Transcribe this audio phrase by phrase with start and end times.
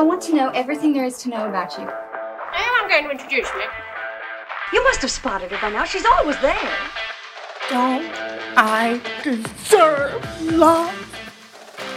[0.00, 1.86] I want to know everything there is to know about you.
[1.86, 3.64] I'm going to introduce me.
[4.72, 5.84] You must have spotted her by now.
[5.84, 6.72] She's always there.
[7.68, 8.10] Don't
[8.56, 10.94] I deserve love?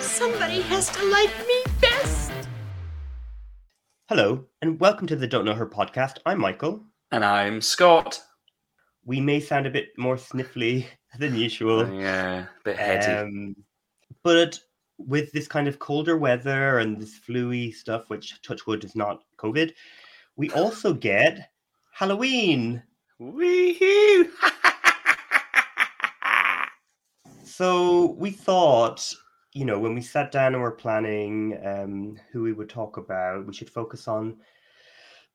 [0.02, 2.34] Somebody has to like me best.
[4.10, 6.18] Hello, and welcome to the Don't Know Her podcast.
[6.26, 6.84] I'm Michael.
[7.12, 8.22] And I'm Scott.
[9.06, 10.88] We may sound a bit more sniffly
[11.20, 13.14] than usual, Yeah, a bit heady.
[13.14, 13.56] um,
[14.26, 14.60] but
[15.08, 19.74] with this kind of colder weather and this fluey stuff, which touchwood is not COVID,
[20.36, 21.50] we also get
[21.92, 22.82] Halloween.
[23.20, 24.30] Wee-hoo!
[27.56, 29.08] So we thought,
[29.54, 33.46] you know, when we sat down and were planning um, who we would talk about,
[33.46, 34.38] we should focus on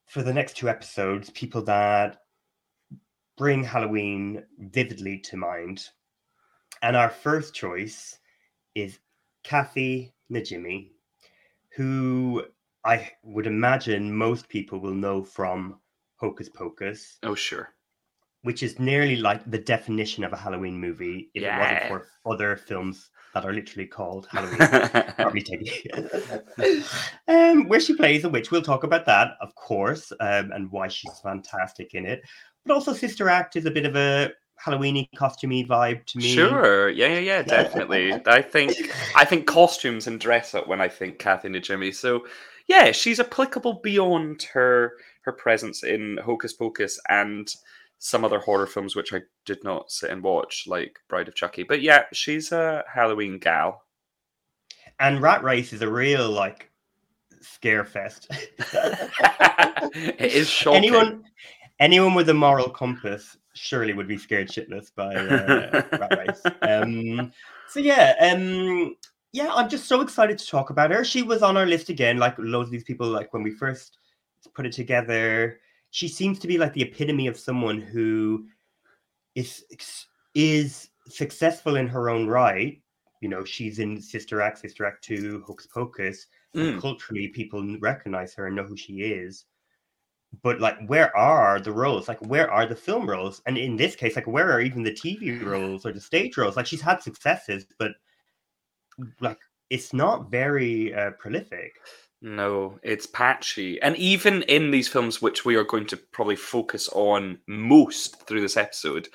[0.07, 2.23] for the next two episodes people that
[3.37, 5.91] bring Halloween vividly to mind.
[6.83, 8.19] And our first choice
[8.75, 8.99] is
[9.49, 10.91] Kathy Najimy,
[11.75, 12.45] who
[12.85, 15.81] I would imagine most people will know from
[16.17, 17.71] Hocus Pocus oh, sure.
[18.43, 21.57] which is nearly like the definition of a Halloween movie if Yeah.
[21.57, 24.59] it wasn't for other films that are literally called Halloween.
[25.17, 25.47] Probably
[27.29, 28.51] um, where she plays a witch.
[28.51, 32.21] We'll talk about that, of course, um, and why she's fantastic in it.
[32.67, 34.31] But also, Sister Act is a bit of a
[34.65, 36.35] Halloweeny, costumey vibe to me.
[36.35, 36.89] Sure.
[36.89, 38.13] Yeah, yeah, yeah, definitely.
[38.27, 38.75] I think
[39.15, 41.95] I think costumes and dress up when I think Kathy Najimy.
[41.95, 42.27] So
[42.67, 44.93] yeah, she's applicable beyond her
[45.23, 47.55] her presence in Hocus Pocus and
[47.99, 51.65] some other horror films which I did not sit and watch, like Bride of Chucky.
[51.65, 53.83] But yeah, she's a Halloween gal.
[55.01, 56.71] And Rat Race is a real like
[57.41, 58.27] scare fest.
[59.91, 60.79] it is shocking.
[60.79, 61.25] anyone,
[61.79, 66.43] anyone with a moral compass surely would be scared shitless by uh, Rat Race.
[66.63, 67.33] Um,
[67.69, 68.97] so yeah, um,
[69.33, 71.05] yeah, I'm just so excited to talk about her.
[71.05, 73.09] She was on our list again, like loads of these people.
[73.09, 73.99] Like when we first
[74.55, 75.61] put it together,
[75.91, 78.47] she seems to be like the epitome of someone who
[79.35, 79.65] is
[80.35, 82.81] is successful in her own right.
[83.21, 86.27] You know, she's in Sister Act, Sister Act Two, Hocus Pocus.
[86.57, 86.81] Mm.
[86.81, 89.45] culturally, people recognize her and know who she is.
[90.43, 92.07] But like, where are the roles?
[92.07, 93.41] Like, where are the film roles?
[93.47, 96.57] And in this case, like, where are even the TV roles or the stage roles?
[96.57, 97.93] Like, she's had successes, but
[99.21, 99.39] like,
[99.71, 101.77] it's not very uh, prolific.
[102.21, 103.81] No, it's patchy.
[103.81, 108.41] And even in these films, which we are going to probably focus on most through
[108.41, 109.09] this episode,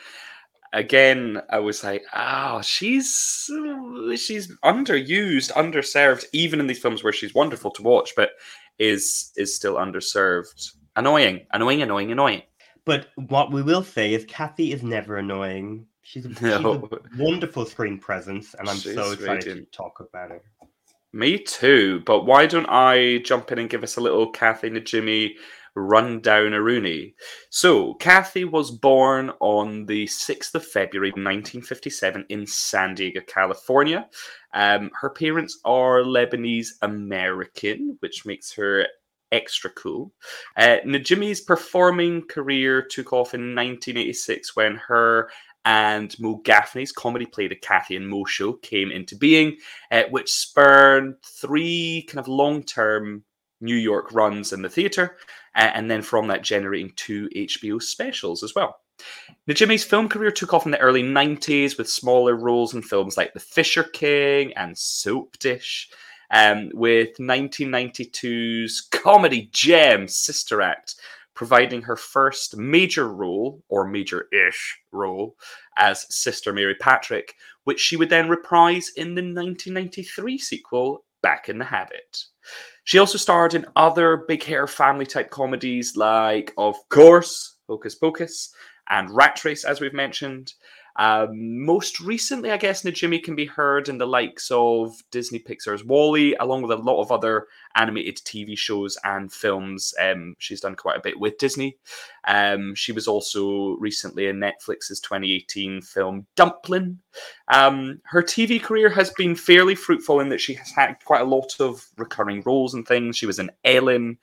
[0.71, 3.49] again, I was like, oh, she's
[4.15, 8.31] she's underused, underserved, even in these films where she's wonderful to watch, but
[8.79, 10.71] is is still underserved.
[10.95, 12.43] Annoying, annoying, annoying, annoying.
[12.85, 15.85] But what we will say is, Kathy is never annoying.
[16.01, 19.71] She's a, she's a wonderful screen presence, and I'm She's so excited radiant.
[19.71, 20.41] to talk about her.
[21.13, 22.01] Me too.
[22.05, 25.33] But why don't I jump in and give us a little Kathy Najimy
[25.75, 27.15] rundown a Rooney?
[27.49, 34.07] So, Kathy was born on the 6th of February 1957 in San Diego, California.
[34.53, 38.87] Um, her parents are Lebanese American, which makes her
[39.33, 40.13] extra cool.
[40.55, 45.29] Uh, Najimy's performing career took off in 1986 when her
[45.65, 49.57] and Mo Gaffney's comedy play The Kathy and Mo Show came into being
[49.91, 53.23] uh, which spurred three kind of long term
[53.61, 55.15] New York runs in the theatre,
[55.55, 58.75] uh, and then from that generating two HBO specials as well.
[59.49, 63.33] Najimy's film career took off in the early 90s with smaller roles in films like
[63.33, 65.89] The Fisher King and Soap Dish.
[66.33, 70.95] Um, with 1992's comedy gem Sister Act
[71.33, 75.35] providing her first major role, or major ish role,
[75.77, 81.57] as Sister Mary Patrick, which she would then reprise in the 1993 sequel, Back in
[81.57, 82.25] the Habit.
[82.83, 88.53] She also starred in other big hair family type comedies like, of course, Hocus Pocus
[88.89, 90.53] and Rat Race, as we've mentioned.
[90.95, 95.83] Um, most recently, I guess Najimy can be heard in the likes of Disney Pixar's
[95.83, 99.93] WALL-E, along with a lot of other animated TV shows and films.
[99.99, 101.77] Um, she's done quite a bit with Disney.
[102.27, 106.99] Um, she was also recently in Netflix's 2018 film Dumpling.
[107.47, 111.25] Um, her TV career has been fairly fruitful in that she has had quite a
[111.25, 113.17] lot of recurring roles and things.
[113.17, 114.19] She was in Ellen,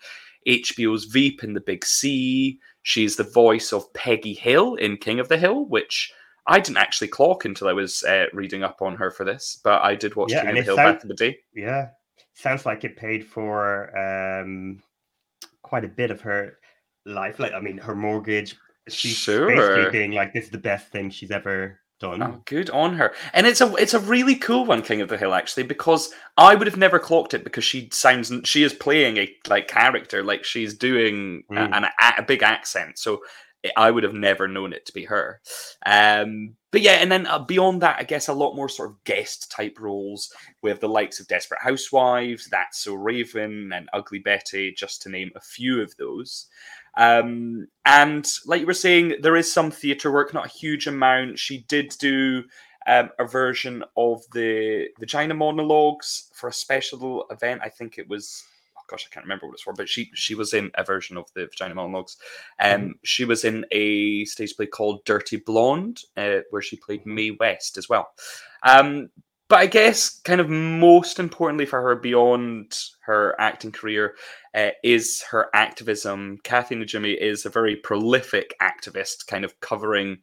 [0.46, 2.60] HBO's Veep in The Big C.
[2.82, 6.12] She's the voice of Peggy Hill in King of the Hill, which
[6.46, 9.82] I didn't actually clock until I was uh, reading up on her for this, but
[9.82, 11.38] I did watch Yeah, King of the Hill sound- back in the day.
[11.54, 11.88] Yeah,
[12.34, 14.82] sounds like it paid for um,
[15.62, 16.58] quite a bit of her
[17.06, 17.38] life.
[17.38, 18.56] Like, I mean, her mortgage.
[18.88, 19.46] She's Sure.
[19.46, 22.22] basically being like, "This is the best thing she's ever done.
[22.22, 23.12] Oh, good on her.
[23.34, 26.54] And it's a it's a really cool one, King of the Hill, actually, because I
[26.54, 30.42] would have never clocked it because she sounds she is playing a like character, like
[30.44, 31.76] she's doing a, Mm.
[31.76, 32.98] an, a, a big accent.
[32.98, 33.20] So
[33.76, 35.40] I would have never known it to be her.
[35.84, 39.04] Um, but yeah, and then uh, beyond that, I guess a lot more sort of
[39.04, 44.72] guest type roles with the likes of Desperate Housewives, That's So Raven, and Ugly Betty,
[44.72, 46.46] just to name a few of those.
[46.96, 51.38] Um, and like you were saying, there is some theatre work, not a huge amount.
[51.38, 52.44] She did do
[52.86, 57.60] um, a version of the Vagina Monologues for a special event.
[57.62, 58.44] I think it was.
[58.90, 61.26] Gosh, I can't remember what it's for, but she she was in a version of
[61.34, 62.16] the Vagina Monologues.
[62.58, 67.30] Um, she was in a stage play called Dirty Blonde, uh, where she played Mae
[67.38, 68.08] West as well.
[68.64, 69.10] Um,
[69.48, 74.14] but I guess, kind of most importantly for her, beyond her acting career,
[74.54, 76.38] uh, is her activism.
[76.44, 80.18] Kathy Najimy is a very prolific activist, kind of covering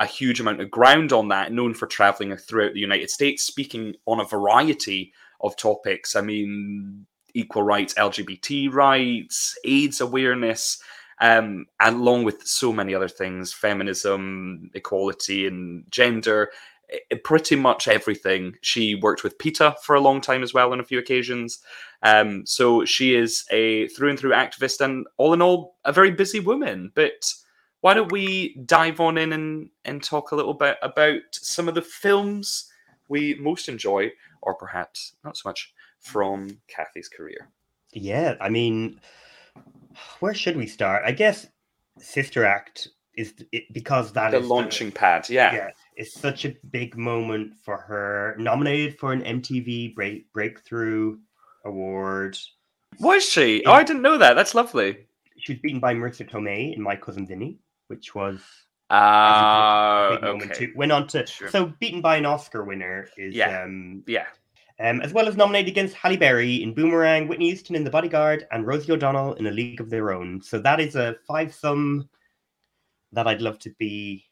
[0.00, 3.94] a huge amount of ground on that, known for traveling throughout the United States, speaking
[4.06, 6.16] on a variety of topics.
[6.16, 10.82] I mean, equal rights, LGBT rights, AIDS awareness,
[11.20, 16.50] um, along with so many other things feminism, equality, and gender.
[16.92, 18.56] i- Pretty much everything.
[18.60, 21.60] She worked with PETA for a long time as well on a few occasions.
[22.02, 26.10] Um, so she is a through and through activist and all in all, a very
[26.10, 26.92] busy woman.
[26.94, 27.32] But
[27.80, 31.74] why don't we dive on in and, and talk a little bit about some of
[31.74, 32.70] the films
[33.08, 34.12] we most enjoy,
[34.42, 35.71] or perhaps not so much,
[36.02, 37.48] from Kathy's career?
[37.92, 39.00] Yeah, I mean,
[40.20, 41.02] where should we start?
[41.06, 41.46] I guess
[41.98, 45.54] Sister Act is it, because that The is launching pad, yeah.
[45.54, 48.34] yeah, it's such a big moment for her.
[48.38, 51.18] Nominated for an MTV break, Breakthrough
[51.64, 52.38] Award.
[53.00, 53.62] Was she?
[53.62, 53.70] Yeah.
[53.70, 54.34] Oh, I didn't know that.
[54.34, 55.06] That's lovely.
[55.38, 57.58] She was beaten by Marisa Tomei in My Cousin Vinny,
[57.88, 58.40] which was
[58.90, 60.66] a big moment okay.
[60.66, 60.72] too.
[60.76, 61.48] Went on to Sure.
[61.50, 63.62] so beaten by an Oscar winner is Yeah.
[63.64, 64.26] um, Yeah.
[64.80, 68.46] Um as well as nominated against Halle Berry in Boomerang, Whitney Houston in The Bodyguard,
[68.50, 70.40] and Rosie O'Donnell in A League of Their Own.
[70.42, 72.08] So that is a five sum
[73.12, 74.24] that I'd love to be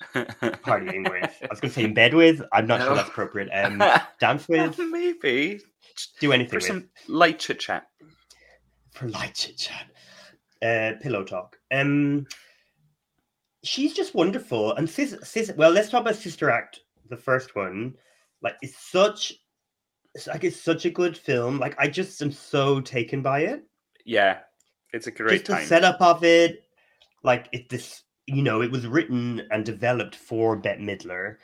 [0.14, 1.30] partying with.
[1.42, 2.42] I was going to say in bed with.
[2.52, 3.48] I'm not sure that's appropriate.
[3.52, 3.82] Um,
[4.20, 5.60] dance with, Maybe
[6.20, 6.64] do anything for with.
[6.64, 7.86] some light chit chat.
[8.92, 9.86] for light chit chat,
[10.62, 11.58] uh, pillow talk.
[11.72, 12.26] Um,
[13.64, 15.52] she's just wonderful, and sis, sis.
[15.56, 16.80] Well, let's talk about Sister Act,
[17.10, 17.94] the first one.
[18.40, 19.32] Like, it's such,
[20.14, 21.58] it's like it's such a good film.
[21.58, 23.64] Like, I just am so taken by it.
[24.04, 24.38] Yeah,
[24.92, 26.64] it's a great just the setup of it,
[27.22, 28.02] like it this.
[28.26, 31.36] You know, it was written and developed for Bette Midler.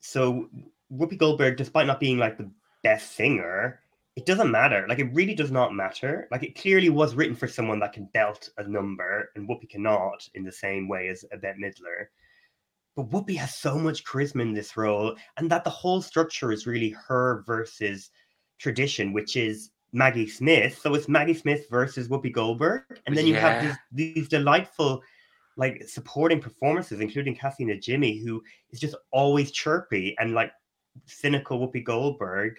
[0.00, 0.48] So
[0.92, 2.50] Whoopi Goldberg, despite not being like the
[2.84, 3.80] best singer,
[4.14, 4.86] it doesn't matter.
[4.88, 6.28] Like it really does not matter.
[6.30, 10.28] Like it clearly was written for someone that can belt a number, and Whoopi cannot
[10.34, 12.06] in the same way as a Bette Midler.
[12.94, 16.66] But Whoopi has so much charisma in this role, and that the whole structure is
[16.66, 18.10] really her versus
[18.58, 20.78] tradition, which is Maggie Smith.
[20.78, 23.62] So it's Maggie Smith versus Whoopi Goldberg, and then you have
[23.92, 25.02] these, these delightful,
[25.56, 30.52] like supporting performances, including Kathy Najimy, who is just always chirpy and like
[31.06, 32.56] cynical Whoopi Goldberg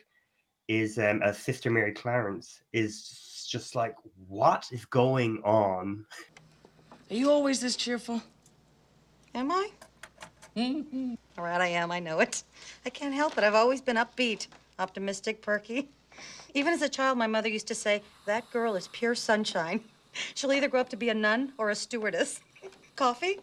[0.68, 3.96] is um, as Sister Mary Clarence is just like,
[4.28, 6.06] what is going on?
[7.10, 8.22] Are you always this cheerful?
[9.36, 9.70] Am I?
[10.58, 11.92] All right, I am.
[11.92, 12.44] I know it.
[12.86, 13.44] I can't help it.
[13.44, 14.48] I've always been upbeat,
[14.78, 15.90] optimistic, perky.
[16.54, 19.82] Even as a child, my mother used to say, That girl is pure sunshine.
[20.36, 22.40] She'll either grow up to be a nun or a stewardess.
[22.96, 23.40] Coffee?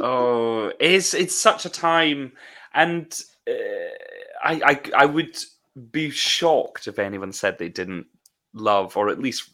[0.00, 2.32] Oh, it's it's such a time,
[2.72, 3.52] and uh,
[4.42, 5.36] I, I I would
[5.90, 8.06] be shocked if anyone said they didn't
[8.54, 9.50] love or at least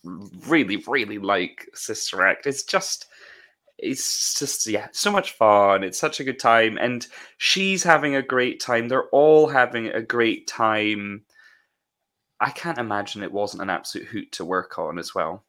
[0.46, 2.46] really really like Sister Act.
[2.46, 3.06] It's just
[3.78, 5.84] it's just yeah, so much fun.
[5.84, 7.06] It's such a good time, and
[7.38, 8.88] she's having a great time.
[8.88, 11.24] They're all having a great time.
[12.40, 15.44] I can't imagine it wasn't an absolute hoot to work on as well.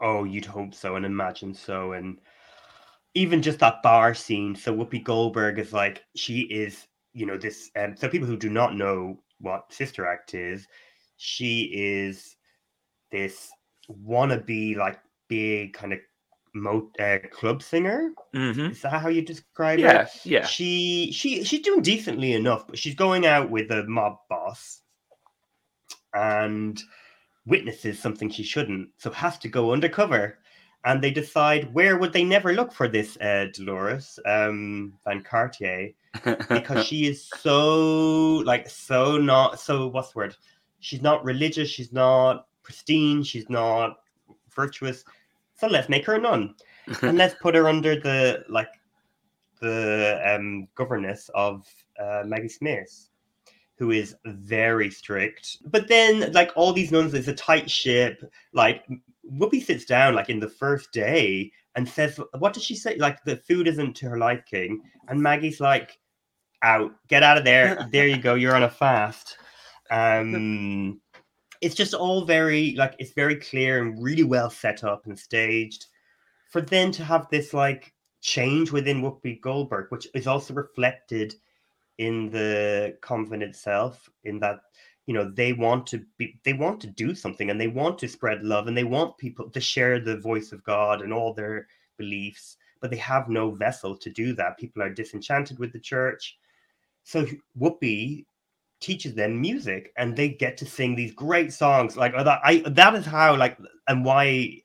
[0.00, 1.92] Oh, you'd hope so and imagine so.
[1.92, 2.20] And
[3.14, 4.54] even just that bar scene.
[4.54, 7.70] So Whoopi Goldberg is like, she is, you know, this.
[7.76, 10.66] Um, so people who do not know what Sister Act is,
[11.16, 12.36] she is
[13.10, 13.50] this
[13.90, 15.98] wannabe, like, big kind of
[16.54, 18.12] mo- uh, club singer.
[18.34, 18.72] Mm-hmm.
[18.72, 20.10] Is that how you describe Yeah, it?
[20.24, 20.46] yeah.
[20.46, 24.80] She she she's doing decently enough, but she's going out with a mob boss
[26.14, 26.80] and
[27.46, 30.38] witnesses something she shouldn't, so has to go undercover.
[30.84, 35.90] And they decide where would they never look for this uh, Deloris um, Van Cartier
[36.50, 40.36] because she is so like so not so what's the word?
[40.80, 41.68] She's not religious.
[41.68, 43.22] She's not pristine.
[43.22, 43.98] She's not
[44.54, 45.04] virtuous.
[45.62, 46.56] So let's make her a nun
[47.02, 48.66] and let's put her under the like
[49.60, 51.64] the um, governess of
[52.00, 53.10] uh, Maggie Smith,
[53.78, 55.58] who is very strict.
[55.66, 58.28] But then, like all these nuns, it's a tight ship.
[58.52, 58.84] Like
[59.24, 62.96] Whoopi sits down, like in the first day, and says, "What does she say?
[62.96, 65.96] Like the food isn't to her liking." And Maggie's like,
[66.64, 67.88] "Out, get out of there.
[67.92, 68.34] there you go.
[68.34, 69.38] You're on a fast."
[69.90, 71.01] Um,
[71.62, 75.86] it's just all very like it's very clear and really well set up and staged.
[76.50, 81.34] For then to have this like change within Whoopi Goldberg, which is also reflected
[81.98, 84.60] in the convent itself, in that
[85.06, 88.08] you know they want to be they want to do something and they want to
[88.08, 91.68] spread love and they want people to share the voice of God and all their
[91.96, 94.58] beliefs, but they have no vessel to do that.
[94.58, 96.38] People are disenchanted with the church.
[97.04, 97.26] So
[97.58, 98.24] Whoopi
[98.82, 102.94] teaches them music and they get to sing these great songs like that i that
[102.94, 103.56] is how like
[103.88, 104.60] and why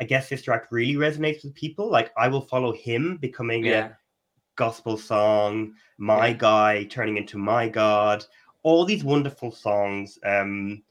[0.00, 3.86] i guess Sister Act really resonates with people like i will follow him becoming Yeah.
[3.86, 3.98] a
[4.56, 6.32] gospel song my Yeah.
[6.34, 8.24] guy turning into my god
[8.64, 10.82] all these wonderful songs um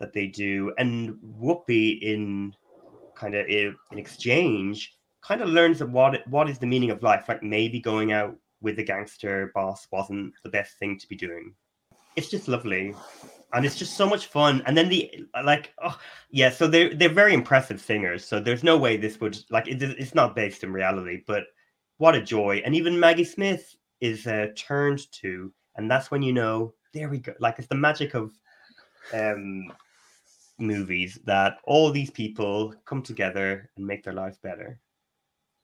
[0.00, 2.52] that they do and whoopi in
[3.14, 7.24] kind of in exchange kind of learns that what what is the meaning of life
[7.28, 11.54] like maybe going out with the gangster boss wasn't the best thing to be doing
[12.16, 12.94] it's just lovely.
[13.52, 14.62] And it's just so much fun.
[14.66, 15.98] And then the like oh
[16.30, 18.24] yeah so they're they're very impressive singers.
[18.24, 21.44] So there's no way this would like it, it's not based in reality but
[21.98, 22.62] what a joy.
[22.64, 27.18] And even maggie smith is uh, turned to and that's when you know there we
[27.18, 27.34] go.
[27.38, 28.32] Like it's the magic of
[29.14, 29.72] um
[30.58, 34.80] movies that all these people come together and make their lives better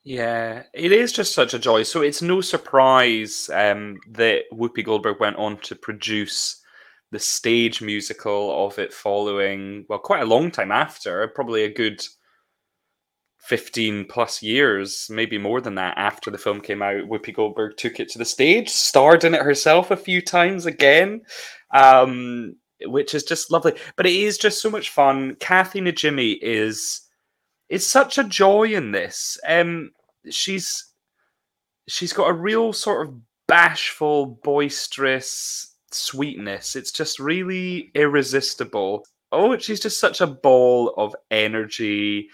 [0.05, 1.85] Yeah, it is just such a joy.
[1.85, 6.61] So it's no surprise um, that Whoopi Goldberg went on to produce
[7.13, 12.03] the stage musical of it following, well, quite a long time after, probably a good
[13.43, 17.09] 15 plus years, maybe more than that, after the film came out.
[17.09, 21.21] Whoopi Goldberg took it to the stage, starred in it herself a few times again.
[21.73, 25.37] Um, which is just lovely, but it is just so much fun.
[25.39, 27.03] Kathy Najimy is
[27.73, 29.39] is such a joy in this.
[29.49, 29.93] Um,
[30.29, 30.93] she's
[31.89, 33.15] she's got a real sort of
[33.49, 36.77] bashful, boisterous sweetness.
[36.77, 39.07] It's just really irresistible.
[39.33, 42.29] Oh, she's just such a ball of energy.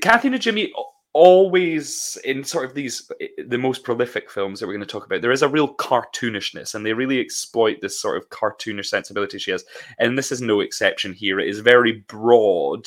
[0.00, 0.70] Kathy Najimy
[1.12, 3.10] always in sort of these
[3.46, 6.74] the most prolific films that we're going to talk about there is a real cartoonishness
[6.74, 9.64] and they really exploit this sort of cartoonish sensibility she has
[9.98, 12.86] and this is no exception here it is very broad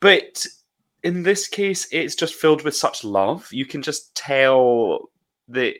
[0.00, 0.46] but
[1.02, 3.48] in this case it's just filled with such love.
[3.52, 5.10] You can just tell
[5.48, 5.74] that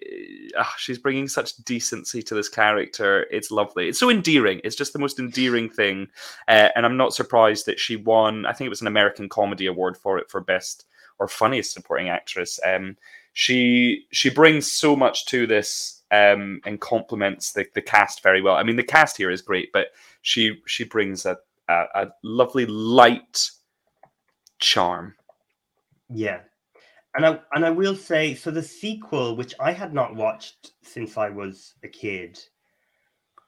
[0.56, 3.26] ah, she's bringing such decency to this character.
[3.30, 3.88] It's lovely.
[3.88, 4.60] It's so endearing.
[4.64, 6.08] It's just the most endearing thing.
[6.48, 8.46] Uh, and i'm not surprised that she won.
[8.46, 10.86] I think it was an american comedy award for it for best
[11.18, 12.58] or funniest supporting actress.
[12.64, 12.96] Um
[13.34, 18.56] she she brings so much to this um and complements the, the cast very well.
[18.56, 19.88] I mean the cast here is great but
[20.22, 21.36] she she brings a
[21.68, 23.50] a, a lovely light
[24.58, 25.14] charm
[26.10, 26.40] Yeah.
[27.14, 31.16] And I and I will say so the sequel which I had not watched since
[31.16, 32.38] I was a kid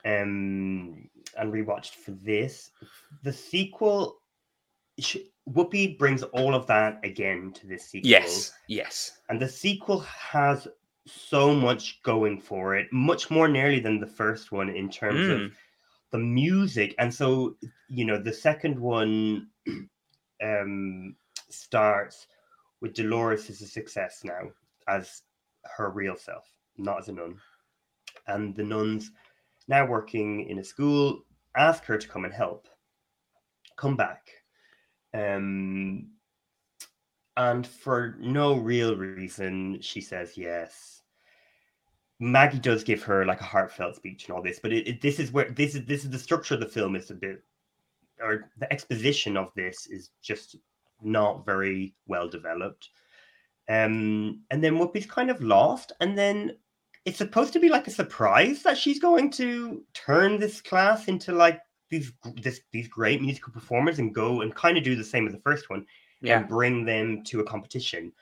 [0.05, 2.71] um and rewatched for this
[3.23, 4.21] the sequel
[5.49, 10.67] Whoopi brings all of that again to this sequel yes yes and the sequel has
[11.07, 15.38] so much going for it much more nearly than the first one in terms of
[15.38, 15.52] Mm.
[16.12, 17.57] the music and so
[17.88, 19.49] you know the second one
[20.42, 21.14] um
[21.50, 22.26] starts
[22.80, 24.42] with deloris as a success now
[24.88, 25.23] as
[25.76, 26.44] her real self
[26.78, 27.37] not as a nun.
[28.26, 29.11] And the nuns
[29.68, 31.25] now working in a school
[31.56, 32.68] ask her to come and help
[33.76, 34.28] come back.
[35.14, 36.11] Um
[37.37, 41.02] and for no real reason she says yes.
[42.18, 45.18] Maggie does give her like a heartfelt speech and all this but it, it- this
[45.18, 47.42] is where this is this is the structure of the film is a bit
[48.22, 50.56] or the exposition of this is just
[51.02, 52.90] not very well developed
[53.68, 56.56] um and then whoopi's kind of lost and then
[57.06, 61.32] it's supposed to be like a surprise that she's going to turn this class into
[61.32, 62.12] like these
[62.42, 65.40] this these great musical performers and go and kind of do the same as the
[65.40, 65.86] first one
[66.20, 68.12] yeah and bring them to a competition.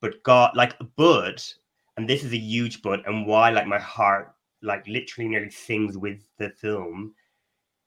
[0.00, 1.52] But God, like, but,
[1.96, 5.98] and this is a huge but, and why, like, my heart, like, literally nearly sings
[5.98, 7.14] with the film.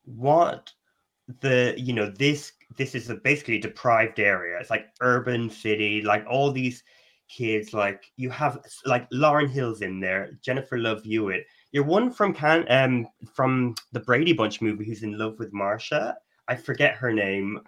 [0.03, 0.71] What
[1.39, 4.59] the, you know, this, this is a basically deprived area.
[4.59, 6.83] It's like urban city, like all these
[7.29, 11.45] kids, like, you have, like, Lauryn Hill's in there, Jennifer Love Hewitt.
[11.71, 16.15] You're one from Can, um, from the Brady Bunch movie who's in love with Marsha.
[16.47, 17.61] I forget her name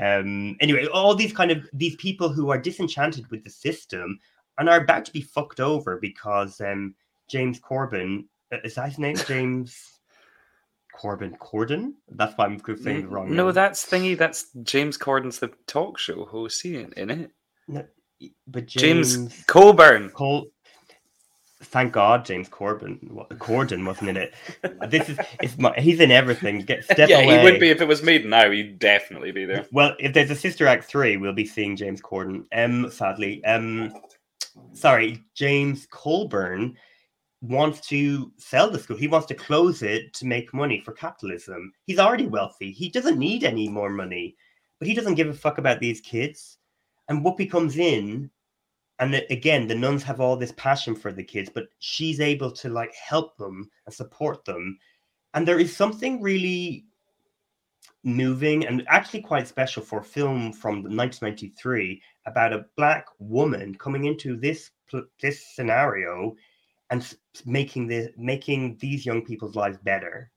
[0.00, 4.16] um anyway all these kind of these people who are disenchanted with the system
[4.58, 6.94] and are about to be fucked over because um,
[7.28, 9.16] James Corbin uh, is that his name?
[9.16, 9.99] James
[11.00, 11.94] Corbin Corden.
[12.10, 13.34] That's why I'm saying the wrong.
[13.34, 13.54] No, name.
[13.54, 14.18] that's thingy.
[14.18, 17.30] That's James Corden's the talk show host, in in it.
[17.68, 17.86] No,
[18.46, 20.10] but James, James, Coburn.
[20.10, 20.48] Col-
[21.62, 22.98] Thank God, James Corbin,
[23.32, 24.34] Corden wasn't in it.
[24.88, 26.60] This is it's my, he's in everything.
[26.60, 27.38] Get step yeah, away.
[27.38, 28.50] he would be if it was made now.
[28.50, 29.66] He'd definitely be there.
[29.72, 32.44] Well, if there's a Sister Act three, we'll be seeing James Corden.
[32.52, 33.92] Um, sadly, um,
[34.74, 36.76] sorry, James Coburn
[37.42, 38.96] wants to sell the school.
[38.96, 41.72] He wants to close it to make money for capitalism.
[41.86, 42.70] He's already wealthy.
[42.70, 44.36] He doesn't need any more money,
[44.78, 46.58] but he doesn't give a fuck about these kids.
[47.08, 48.30] And Whoopi comes in,
[48.98, 52.68] and again, the nuns have all this passion for the kids, but she's able to
[52.68, 54.78] like help them and support them.
[55.32, 56.84] And there is something really
[58.04, 64.04] moving and actually quite special for a film from 1993 about a black woman coming
[64.04, 64.70] into this
[65.20, 66.34] this scenario
[66.90, 67.14] and
[67.46, 70.30] making the making these young people's lives better.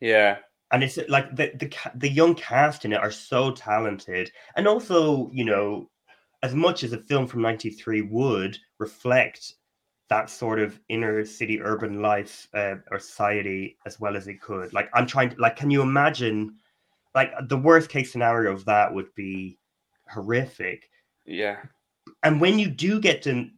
[0.00, 0.38] Yeah,
[0.72, 4.30] and it's like the the the young cast in it are so talented.
[4.56, 5.90] And also you know
[6.42, 9.54] as much as a film from 93 would reflect
[10.08, 14.72] that sort of inner city urban life uh, or society as well as it could.
[14.72, 16.56] Like i'm trying to like can you imagine
[17.14, 19.58] like the worst case scenario of that would be
[20.08, 20.88] horrific.
[21.24, 21.56] Yeah.
[22.22, 23.48] and when you do get to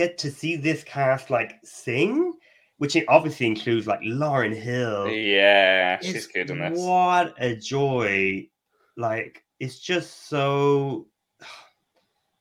[0.00, 2.32] get to see this cast like sing
[2.78, 6.78] which it obviously includes like lauryn hill Yeah, she's it's- good in this.
[6.78, 8.48] What a joy.
[8.96, 11.06] Like, it's just so,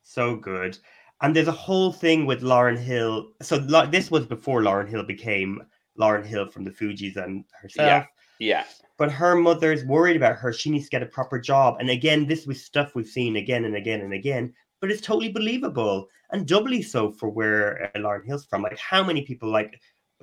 [0.03, 0.77] so good.
[1.21, 3.31] And there's a whole thing with Lauryn Hill.
[3.41, 5.61] So, like, this was before Lauryn Hill became
[5.99, 8.05] Lauryn Hill from the Fugees and herself.
[8.39, 8.65] Yeah,
[8.97, 10.53] But her mother's worried about her.
[10.53, 11.77] She needs to get a proper job.
[11.79, 14.53] And again, this was stuff we've seen again and again and again.
[14.79, 18.62] But it's totally believable and doubly so for where uh, Lauryn Hill's from.
[18.62, 19.79] Like, how many people, like,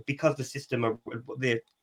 [0.06, 0.98] because the system are,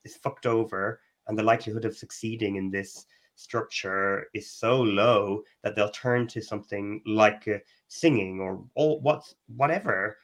[0.04, 5.76] is fucked over and the likelihood of succeeding in this structure is so low that
[5.76, 7.58] they'll turn to something like uh,
[7.88, 10.18] singing or all what's whatever.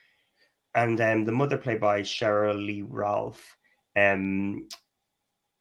[0.75, 3.57] And um, the mother, played by Sheryl Lee Ralph,
[3.95, 4.67] um,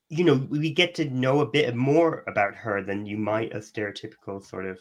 [0.08, 3.58] you know, we get to know a bit more about her than you might a
[3.58, 4.78] stereotypical sort of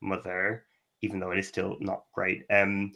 [0.00, 0.64] mother,
[1.02, 2.44] even though it is still not great.
[2.50, 2.92] Um,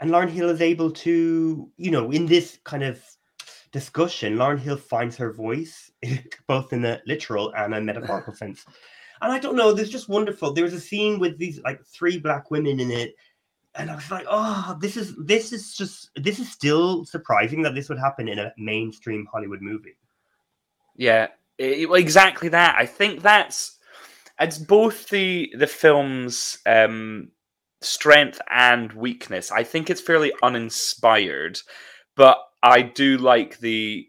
[0.00, 3.02] and Lauryn Hill is able to, you know, in this kind of
[3.72, 5.90] discussion, Lauryn Hill finds her voice,
[6.46, 8.64] both in a literal and a metaphorical sense.
[9.22, 10.52] And I don't know, there's just wonderful.
[10.52, 13.14] There was a scene with these like three black women in it,
[13.74, 17.74] and I was like, oh, this is this is just this is still surprising that
[17.74, 19.96] this would happen in a mainstream Hollywood movie.
[20.96, 21.28] yeah.
[21.60, 22.76] I- well, exactly that.
[22.78, 23.78] I think that's
[24.40, 27.28] it's both the the film's um,
[27.82, 29.52] strength and weakness.
[29.52, 31.60] I think it's fairly uninspired,
[32.16, 34.06] but I do like the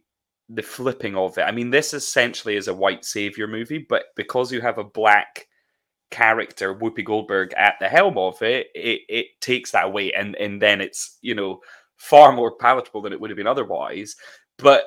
[0.50, 1.44] the flipping of it.
[1.44, 5.48] I mean, this essentially is a white savior movie, but because you have a black
[6.10, 10.62] character, Whoopi Goldberg, at the helm of it, it, it takes that away, and and
[10.62, 11.60] then it's you know
[11.98, 14.16] far more palatable than it would have been otherwise.
[14.58, 14.86] But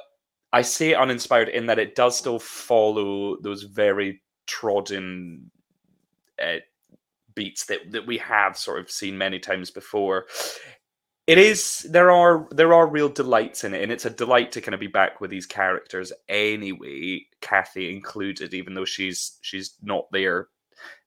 [0.52, 5.50] I say uninspired in that it does still follow those very trodden
[6.42, 6.58] uh,
[7.34, 10.26] beats that that we have sort of seen many times before.
[11.26, 14.60] It is there are there are real delights in it, and it's a delight to
[14.60, 20.06] kind of be back with these characters anyway, Kathy included, even though she's she's not
[20.12, 20.48] there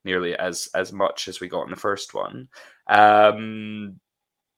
[0.03, 2.47] nearly as as much as we got in the first one.
[2.87, 3.99] Um,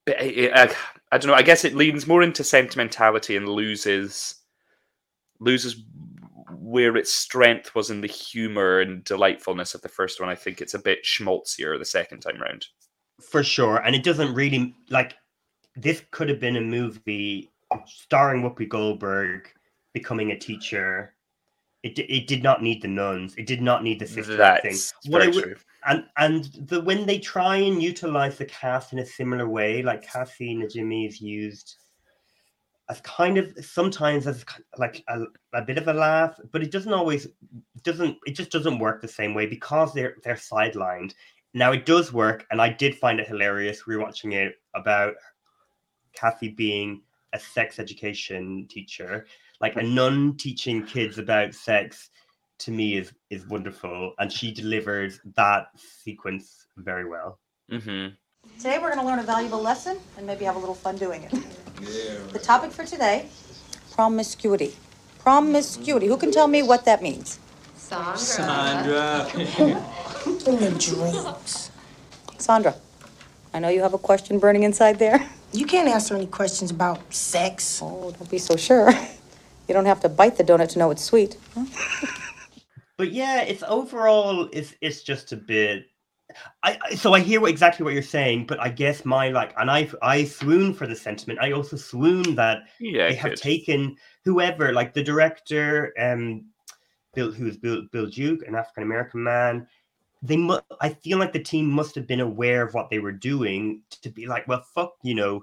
[0.06, 0.74] but it, I,
[1.12, 1.36] I don't know.
[1.36, 4.36] I guess it leans more into sentimentality and loses
[5.40, 5.82] loses
[6.70, 10.28] where its strength was in the humor and delightfulness of the first one.
[10.28, 12.66] I think it's a bit schmaltzier the second time round.
[13.20, 13.78] For sure.
[13.78, 15.14] And it doesn't really like
[15.76, 17.50] this could have been a movie
[17.86, 19.48] starring Whoopi Goldberg
[19.92, 21.14] becoming a teacher.
[21.82, 23.34] It, it did not need the nuns.
[23.36, 24.72] It did not need the sister act thing.
[24.72, 25.56] That's What I would- true.
[25.86, 30.02] and and the when they try and utilize the cast in a similar way, like
[30.06, 31.76] Kathy Najimy is used
[32.90, 34.44] as kind of sometimes as
[34.76, 35.22] like a,
[35.54, 37.28] a bit of a laugh, but it doesn't always
[37.84, 41.14] doesn't it just doesn't work the same way because they're they're sidelined.
[41.54, 45.14] Now it does work, and I did find it hilarious rewatching it about
[46.14, 49.24] Kathy being a sex education teacher,
[49.60, 52.10] like a nun teaching kids about sex
[52.58, 57.38] to me is is wonderful and she delivers that sequence very well.
[57.70, 58.08] Hmm
[58.56, 61.22] Today we're going to learn a valuable lesson and maybe have a little fun doing
[61.22, 61.32] it.
[62.32, 63.28] The topic for today
[63.92, 64.74] promiscuity.
[65.18, 66.06] Promiscuity.
[66.06, 67.38] Who can tell me what that means?
[67.76, 68.16] Sandra.
[68.16, 69.26] Sandra,
[72.38, 72.74] Sandra,
[73.52, 75.28] I know you have a question burning inside there.
[75.52, 77.80] You can't answer any questions about sex.
[77.82, 78.92] Oh, don't be so sure.
[79.68, 81.36] You don't have to bite the donut to know it's sweet.
[82.96, 85.86] but yeah, it's overall it's it's just a bit.
[86.62, 89.52] I, I so I hear what, exactly what you're saying, but I guess my like,
[89.58, 91.38] and I I swoon for the sentiment.
[91.40, 93.38] I also swoon that Yeah, they have good.
[93.40, 96.46] taken whoever, like the director, um,
[97.14, 99.66] Bill, who is Bill Bill Duke, an African American man.
[100.22, 103.12] They mu- I feel like the team must have been aware of what they were
[103.12, 105.42] doing to be like, well, fuck, you know,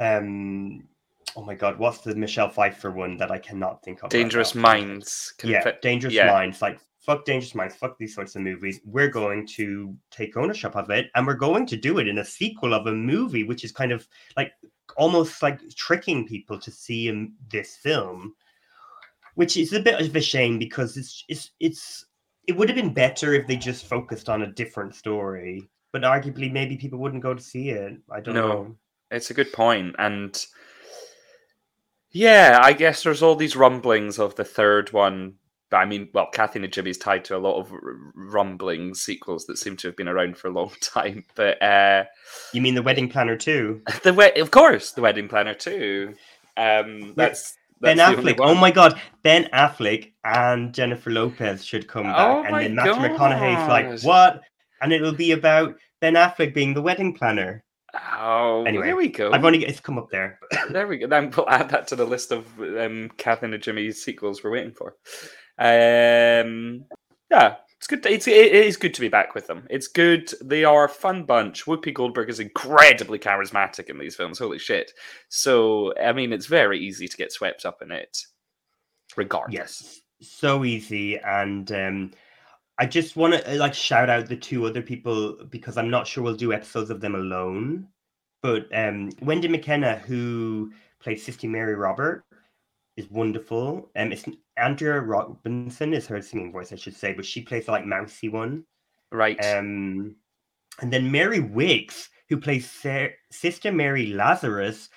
[0.00, 0.82] um,
[1.36, 4.04] oh my god, what's the Michelle Pfeiffer one that I cannot think of?
[4.04, 4.62] right Dangerous now?
[4.62, 5.34] Minds.
[5.44, 6.26] yeah, Confe- Dangerous yeah.
[6.26, 6.60] Minds.
[6.60, 8.80] Like fuck Dangerous Minds, fuck these sorts of movies.
[8.84, 12.24] We're going to take ownership of it, and we're going to do it in a
[12.24, 14.52] sequel of a movie, which is kind of like
[14.98, 18.34] almost like tricking people to see in this film,
[19.36, 22.04] which is a bit of a shame because it's it's it's
[22.46, 25.66] it would have been better if they just focused on a different story.
[25.92, 27.96] But arguably, maybe people wouldn't go to see it.
[28.12, 28.48] I don't No.
[28.48, 28.76] know.
[29.10, 30.46] It's a good point, and
[32.10, 35.36] yeah, I guess there's all these rumblings of the third one.
[35.70, 37.80] But I mean, well, Kathy Najimy's tied to a lot of r-
[38.14, 41.24] rumbling sequels that seem to have been around for a long time.
[41.34, 42.04] But uh,
[42.52, 43.82] You mean the Wedding Planner too?
[44.02, 46.14] the we- of course, the Wedding Planner too.
[46.56, 48.40] Um, that's, Ben that's only Affleck.
[48.40, 52.94] Oh my god, Ben Affleck and Jennifer Lopez should come back, Oh and then Matthew
[52.94, 54.42] McConaughey's like, "What?"
[54.80, 57.62] And it'll be about Ben Affleck being the wedding planner.
[58.18, 59.30] Oh, Anyway, there we go.
[59.32, 60.40] I've only it's come up there.
[60.70, 61.06] There we go.
[61.06, 64.72] Then we'll add that to the list of um, Catherine and Jimmy's sequels we're waiting
[64.72, 64.96] for.
[65.58, 66.84] Um,
[67.30, 68.02] yeah, it's good.
[68.04, 69.66] To, it's, it is good to be back with them.
[69.70, 70.32] It's good.
[70.42, 71.64] They are a fun bunch.
[71.64, 74.38] Whoopi Goldberg is incredibly charismatic in these films.
[74.38, 74.92] Holy shit!
[75.28, 78.18] So I mean, it's very easy to get swept up in it,
[79.16, 79.54] regardless.
[79.54, 82.10] Yes, so easy, and um,
[82.78, 86.22] I just want to like shout out the two other people because I'm not sure
[86.22, 87.88] we'll do episodes of them alone.
[88.42, 92.24] But um, Wendy Makkena, who plays Sister Mary Robert,
[92.96, 93.90] is wonderful.
[93.96, 94.24] Um, it's
[94.58, 98.28] Andrea Robinson is her singing voice, I should say, but she plays the like mousy
[98.28, 98.64] one.
[99.12, 99.38] Right.
[99.44, 100.16] Um,
[100.80, 102.70] and then Mary Wickes, who plays
[103.30, 104.90] Sister Mary Lazarus,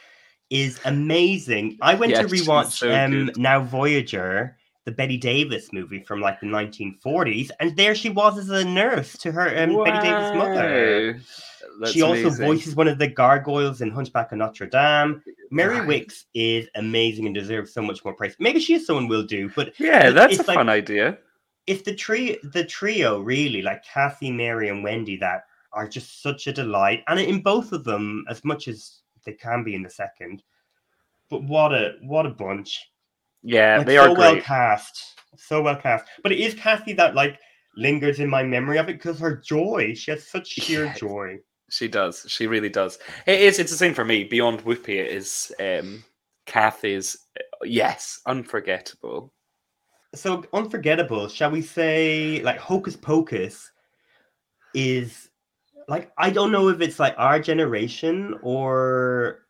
[0.49, 1.77] is amazing.
[1.81, 3.31] I went Yeah, to rewatch so um.
[3.37, 8.49] Now Voyager, the Bette Davis movie from like the 1940s, and there she was as
[8.49, 11.21] a nurse to her um, Bette Davis mother.
[11.79, 12.45] That's she also amazing.
[12.45, 15.21] voices one of the gargoyles in Hunchback of Notre Dame.
[15.51, 15.87] Mary Right.
[16.07, 18.35] Wickes is amazing and deserves so much more praise.
[18.39, 21.17] Maybe she is someone we'll do, but Yeah, it- that's a like- fun idea.
[21.67, 26.47] if the trio the trio really like Kathy, Mary, and Wendy that are just such
[26.47, 29.89] a delight, and in both of them as much as they can be in the
[29.89, 30.41] second.
[31.29, 32.90] But what a what a bunch!
[33.43, 34.43] Yeah, Like, they so are well great.
[34.43, 36.05] cast, so well cast.
[36.23, 37.39] But it is Kathy that like
[37.75, 39.93] lingers in my memory of it because her joy.
[39.95, 40.93] She has such sheer Yeah.
[40.93, 41.39] joy.
[41.69, 42.25] She does.
[42.27, 42.99] She really does.
[43.25, 43.57] It is.
[43.57, 44.25] It's the same for me.
[44.25, 46.03] Beyond Whoopi, it is um,
[46.45, 47.17] Kathy's.
[47.63, 49.33] Yes, unforgettable.
[50.13, 52.41] So unforgettable, shall we say?
[52.43, 53.71] Like Hocus Pocus
[54.73, 55.29] is
[55.87, 59.47] like I don't know if it's like our generation or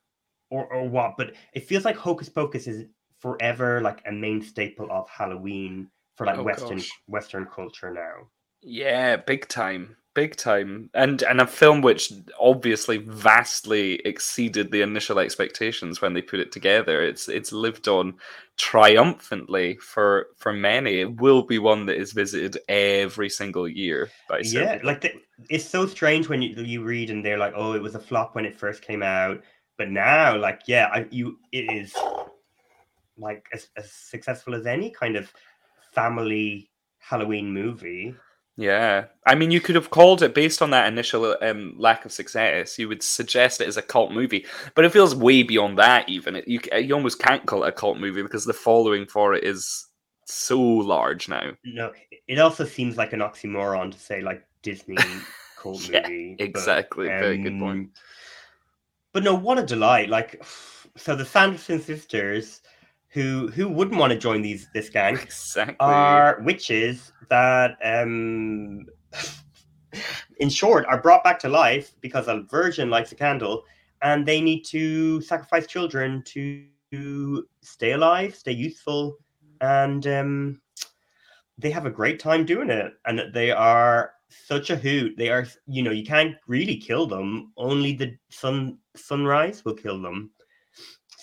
[0.51, 2.85] or or what, but it feels like Hocus Pocus is
[3.21, 6.91] forever like a main staple of Halloween for like Oh, Western gosh.
[7.07, 8.29] Western culture now.
[8.61, 15.17] Yeah, big time, big time, and and a film which obviously vastly exceeded the initial
[15.19, 17.01] expectations when they put it together.
[17.01, 18.15] It's it's lived on
[18.57, 20.99] triumphantly for for many.
[21.01, 25.13] It will be one that is visited every single year by Yeah, like the,
[25.49, 28.35] it's so strange when you you read and they're like, oh, it was a flop
[28.35, 29.41] when it first came out,
[29.77, 32.03] but now, like, yeah, I, you it is
[33.17, 35.31] like as, as successful as any kind of
[35.93, 36.69] family
[36.99, 38.15] Halloween movie.
[38.57, 42.11] Yeah, I mean, you could have called it based on that initial um, lack of
[42.11, 42.77] success.
[42.77, 44.45] You would suggest it as a cult movie,
[44.75, 46.07] but it feels way beyond that.
[46.09, 49.33] Even it, you, you almost can't call it a cult movie because the following for
[49.33, 49.87] it is
[50.25, 51.51] so large now.
[51.65, 51.91] No,
[52.27, 54.97] it also seems like an oxymoron to say like Disney
[55.57, 56.35] cult Yeah, movie.
[56.37, 57.79] but, Exactly, very good point.
[57.79, 57.91] um,
[59.13, 60.09] But no, what a delight!
[60.09, 60.43] Like,
[60.97, 62.61] so the Sanderson sisters,
[63.11, 65.75] who who wouldn't want to join these this gang, Exactly.
[65.79, 68.85] are witches that, um,
[70.37, 73.63] in short, are brought back to life because a virgin lights a candle,
[74.01, 79.17] and they need to sacrifice children to stay alive, stay youthful,
[79.61, 80.61] and um,
[81.57, 82.93] they have a great time doing it.
[83.05, 85.15] And they are such a hoot.
[85.17, 87.53] They are, you know, you can't really kill them.
[87.57, 90.31] Only the sun sunrise will kill them.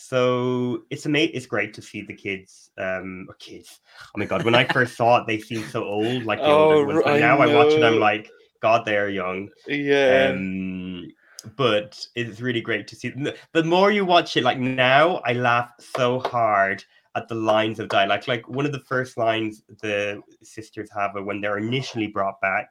[0.09, 1.35] So it's amazing.
[1.35, 3.81] It's great to see the kids, um, or kids.
[4.07, 4.43] Oh my god!
[4.43, 7.03] When I first saw it, they seemed so old, like the Oh, older ones.
[7.05, 8.31] But now I watch it, I'm like,
[8.63, 9.51] God, they're young.
[9.67, 10.31] yeah.
[10.33, 11.09] Um,
[11.57, 13.13] but it's really great to see.
[13.53, 16.83] The, more you watch it, like now, I laugh so hard
[17.15, 18.27] at the lines of dialogue.
[18.27, 22.71] Like one of the first lines the sisters have are when they're initially brought back,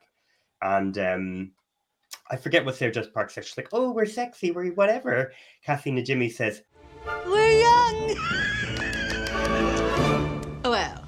[0.63, 1.51] and um,
[2.31, 3.45] I forget what Sarah Jessica Parker says.
[3.45, 6.63] She's like, "Oh, we're sexy, we're whatever." Kathy Najimy says,
[7.25, 8.15] We're young.
[10.63, 11.03] Well,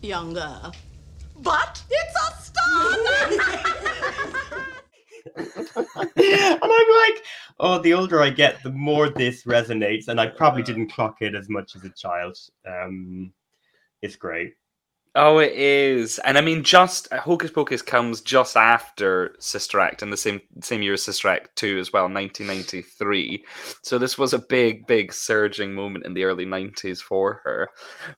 [0.00, 0.72] younger.
[1.36, 2.96] But it's a star.
[5.36, 7.22] and I'm like,
[7.60, 10.08] oh, the older I get, the more this resonates.
[10.08, 12.36] And I probably didn't clock it as much as a child.
[12.66, 13.32] Um,
[14.02, 14.54] it's great.
[15.14, 20.02] Oh, it is, and I mean, just uh, Hocus Pocus comes just after Sister Act,
[20.02, 23.44] in the same same year as Sister Act two as well, nineteen ninety three.
[23.82, 27.68] So this was a big, big surging moment in the early nineties for her.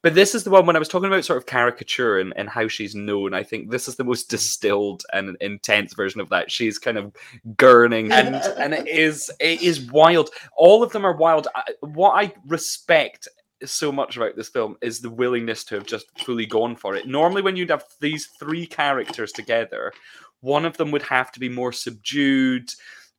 [0.02, 2.48] But this is the one when I was talking about sort of caricature and, and
[2.48, 3.34] how she's known.
[3.34, 6.48] I think this is the most distilled and intense version of that.
[6.48, 7.12] She's kind of
[7.56, 10.30] gurning, and and it is it is wild.
[10.56, 11.48] All of them are wild.
[11.80, 13.26] What I respect
[13.70, 17.06] so much about this film is the willingness to have just fully gone for it.
[17.06, 19.92] Normally, when you'd have these three characters together,
[20.40, 22.70] one of them would have to be more subdued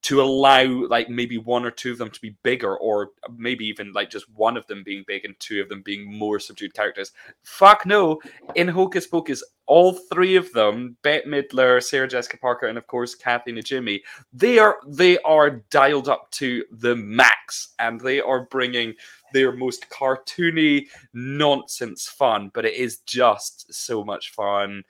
[0.03, 3.91] to allow like maybe one or two of them to be bigger or maybe even
[3.93, 7.11] like just one of them being big and two of them being more subdued characters
[7.43, 8.19] fuck no
[8.53, 13.15] in hocus pocus all three of them bette midler sarah jessica parker and of course
[13.15, 13.99] kathy najimy
[14.31, 18.93] they are they are dialed up to the max and they are bringing
[19.35, 24.81] their most cartoony nonsense fun, but it is just so much fun.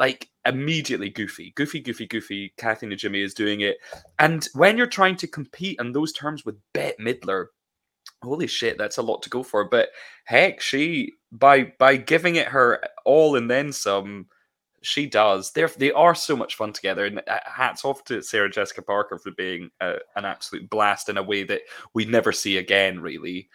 [0.00, 2.52] Like immediately goofy, goofy, goofy, goofy.
[2.56, 3.76] Kathy Najimy is doing it,
[4.18, 7.46] and when you're trying to compete on those terms with Bette Midler,
[8.22, 9.64] holy shit, that's a lot to go for.
[9.68, 9.90] But
[10.24, 14.26] heck, she by by giving it her all and then some
[14.82, 15.52] she does.
[15.52, 19.18] They're they are so much fun together, and uh, hats off to Sarah Jessica Parker
[19.18, 21.62] for being a, an absolute blast in a way that
[21.94, 23.00] we never see again.
[23.00, 23.50] Really,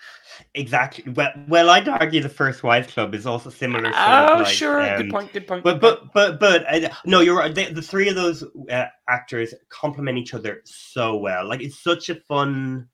[0.53, 1.11] exactly.
[1.11, 3.87] Well, well, I'd argue the First Wives Club is also similar.
[3.87, 5.63] oh, like, sure, um, good point, good point.
[5.63, 7.53] But but but but uh, no, you're right.
[7.53, 11.47] The, the three of those uh, actors complement each other so well.
[11.47, 12.89] Like it's such a fun.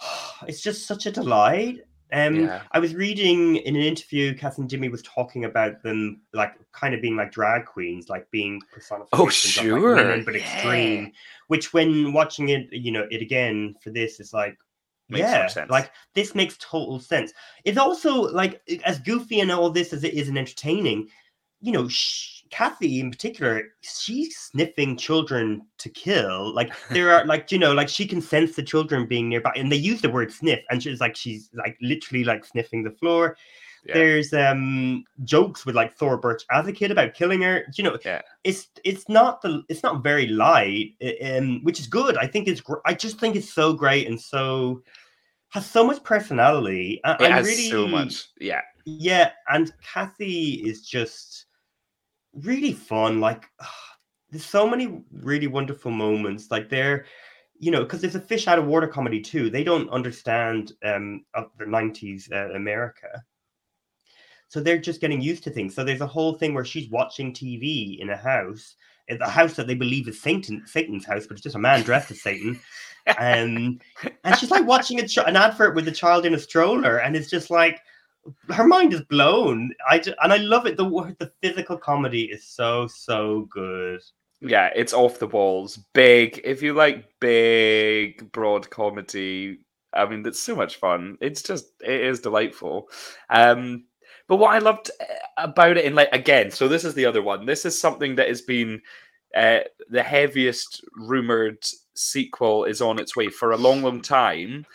[0.46, 1.80] It's just such a delight.
[2.12, 2.62] Um, Yeah.
[2.72, 7.02] I was reading in an interview, Kathy Najimy was talking about them like kind of
[7.02, 8.60] being like drag queens, like being
[9.02, 10.40] of like, sure, women, but yeah.
[10.40, 11.12] extreme.
[11.48, 14.56] Which, when watching it, you know, it again for this is like,
[15.08, 15.70] Makes yeah, sense.
[15.70, 17.32] like this makes total sense.
[17.64, 21.08] It's also like as goofy and all this as it is and entertaining.
[21.60, 26.54] You know, sh- Kathy in particular, she's sniffing children to kill.
[26.54, 29.70] Like there are like you know, like she can sense the children being nearby, and
[29.70, 33.36] they use the word sniff, and she's like she's like literally like sniffing the floor.
[33.84, 33.94] Yeah.
[33.94, 37.64] There's um jokes with like Thora Birch as a kid about killing her.
[37.74, 38.22] You know, Yeah.
[38.42, 42.16] it's it's not the it's not very light, um, which is good.
[42.16, 44.82] I think it's gr- I just think it's so great and so
[45.50, 47.00] has so much personality.
[47.04, 48.26] I, it I'm has really so much.
[48.40, 51.45] Yeah, yeah, and Kathy is just
[52.42, 53.20] really fun.
[53.20, 53.44] Like,
[54.30, 56.50] there's so many really wonderful moments.
[56.50, 57.06] Like, they're,
[57.58, 59.50] you know, because there's a fish out of water comedy too.
[59.50, 63.22] They don't understand um of the '90s uh, America,
[64.48, 65.74] so they're just getting used to things.
[65.74, 68.76] So there's a whole thing where she's watching TV in a house,
[69.08, 71.82] in a house that they believe is Satan, Satan's house, but it's just a man
[71.82, 72.60] dressed as Satan.
[73.18, 73.78] Um,
[74.24, 77.30] and she's like watching ch- an advert with a child in a stroller, and it's
[77.30, 77.80] just like
[78.50, 79.72] her mind is blown.
[79.90, 80.76] I just, and I love it.
[80.76, 80.84] The
[81.18, 84.00] the physical comedy is so so good.
[84.40, 86.40] yeah, it's off the walls, big.
[86.44, 89.60] If you like big, broad comedy,
[89.92, 91.16] I mean, it's so much fun.
[91.20, 92.88] It's just, it is delightful.
[93.30, 93.84] Um,
[94.28, 95.04] but what I loved uh,
[95.38, 97.46] about it, in like again, so this is the other one.
[97.46, 98.82] This is something that has been
[99.34, 104.66] uh, the heaviest rumored sequel is on its way for a long, long time.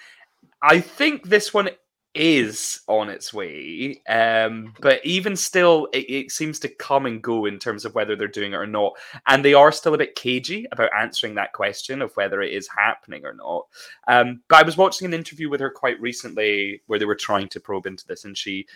[0.63, 1.69] I think this one
[2.13, 7.45] is on its way, um, but even still, it, it seems to come and go
[7.45, 8.93] in terms of whether they're doing it or not.
[9.27, 12.67] And they are still a bit cagey about answering that question of whether it is
[12.67, 13.67] happening or not.
[14.07, 17.47] Um, but I was watching an interview with her quite recently where they were trying
[17.49, 18.67] to probe into this, and she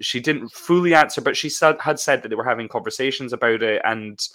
[0.00, 3.62] she didn't fully answer, but she said had said that they were having conversations about
[3.62, 4.28] it and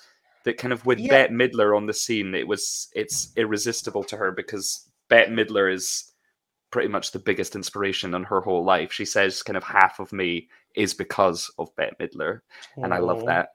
[0.44, 1.10] that kind of with Yeah.
[1.10, 6.13] Bette Midler on the scene, it was it's irresistible to her because Bette Midler is
[6.74, 8.92] pretty much the biggest inspiration in her whole life.
[8.92, 12.42] She says kind of half of me is because of Bette Midler,
[12.78, 13.50] and I love that.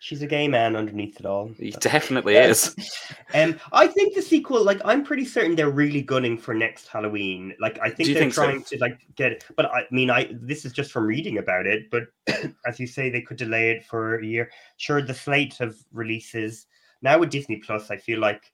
[0.00, 1.48] She's a gay man underneath it all.
[1.56, 2.74] He definitely is.
[3.32, 7.52] Um, I think the sequel, like, I'm pretty certain they're really gunning for next Halloween.
[7.58, 8.44] Like, I think they're think so?
[8.44, 9.44] trying to like get it.
[9.56, 11.90] But I mean, I this is just from reading about it.
[11.90, 12.04] But
[12.66, 14.50] as you say, they could delay it for a year.
[14.76, 16.66] Sure, the slate of releases
[17.02, 18.52] now with Disney Plus, I feel like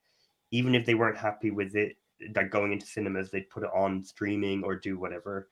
[0.50, 1.96] even if they weren't happy with it,
[2.34, 5.48] like going into cinemas, they'd put it on streaming or do whatever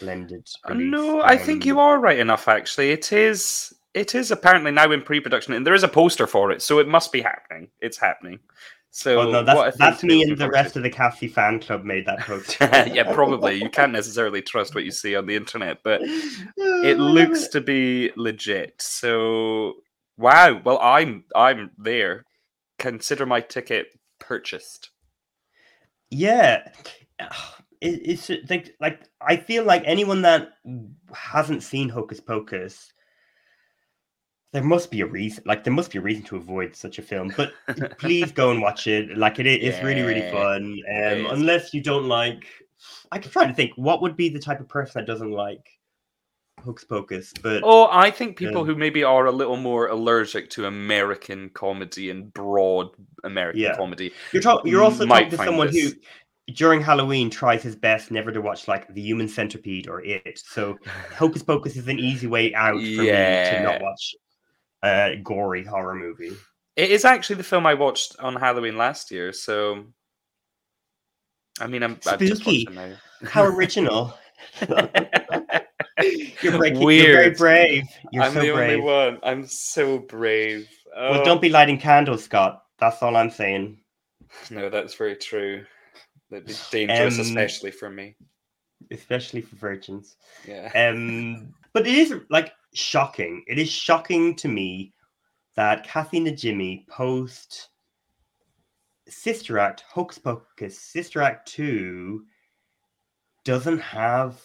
[0.00, 0.46] blended.
[0.68, 0.90] Release.
[0.90, 2.48] No, I think you Um, are right enough.
[2.48, 3.72] Actually, it is.
[3.94, 6.88] It is apparently now in pre-production, and there is a poster for it, so it
[6.88, 7.68] must be happening.
[7.80, 8.40] It's happening.
[8.90, 12.06] So Oh no, that's that's me and the rest of the Cassie fan club made
[12.06, 12.68] that poster.
[12.92, 13.60] yeah, probably.
[13.60, 18.12] You can't necessarily trust what you see on the internet, but it looks to be
[18.16, 18.80] legit.
[18.80, 19.74] So
[20.16, 20.60] wow.
[20.64, 22.24] Well, I'm I'm there.
[22.78, 23.88] Consider my ticket
[24.20, 24.90] purchased.
[26.14, 26.68] Yeah,
[27.80, 30.50] it, it's uh, like like I feel like anyone that
[31.12, 32.92] hasn't seen Hocus Pocus,
[34.52, 35.42] there must be a reason.
[35.44, 37.32] Like there must be a reason to avoid such a film.
[37.36, 37.52] But
[37.98, 39.18] please go and watch it.
[39.18, 40.78] Like it, it's really really fun.
[40.88, 42.46] Um, unless you don't like,
[43.10, 45.66] I could try to think what would be the type of person that doesn't like
[46.64, 47.32] Hocus Pocus.
[47.42, 48.72] But Oh, I think people Yeah.
[48.72, 52.88] who maybe are a little more allergic to American comedy and broad
[53.22, 53.76] American Yeah.
[53.76, 54.12] comedy.
[54.32, 54.70] You're talking.
[54.70, 58.68] You're also talking to someone this- who, during Halloween, tries his best never to watch
[58.68, 60.42] like The Human Centipede or It.
[60.44, 60.78] So
[61.16, 64.14] Hocus Pocus is an easy way out for me to not watch
[64.82, 66.32] a gory horror movie.
[66.76, 69.84] It is actually the film I watched on Halloween last year, so
[71.60, 72.66] I mean, I'm Spooky.
[73.24, 74.12] How original!
[75.98, 76.04] now.
[76.42, 76.82] you're breaking.
[76.82, 77.84] You're very brave.
[78.12, 78.70] You're I'm so the brave.
[78.78, 79.18] only one.
[79.22, 80.68] I'm so brave.
[80.96, 82.62] Well, Oh, don't be lighting candles, Scott.
[82.78, 83.78] That's all I'm saying.
[84.50, 85.64] No, that's very true.
[86.30, 88.16] That'd be dangerous, Um, especially for me.
[88.90, 90.16] Especially for virgins.
[90.46, 90.70] Yeah.
[90.74, 93.44] Um, but it is like shocking.
[93.46, 94.92] It is shocking to me
[95.56, 97.68] that Kathy Najimy post
[99.08, 102.24] Sister Act, Hocus Pocus, Sister Act 2
[103.44, 104.40] doesn't have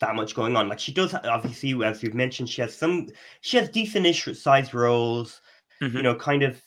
[0.00, 0.68] that much going on.
[0.68, 3.08] Like she does obviously, as you've mentioned, she has some
[3.40, 5.40] she has decent-ish sized roles,
[5.80, 6.02] you Mhm.
[6.02, 6.62] know, kind of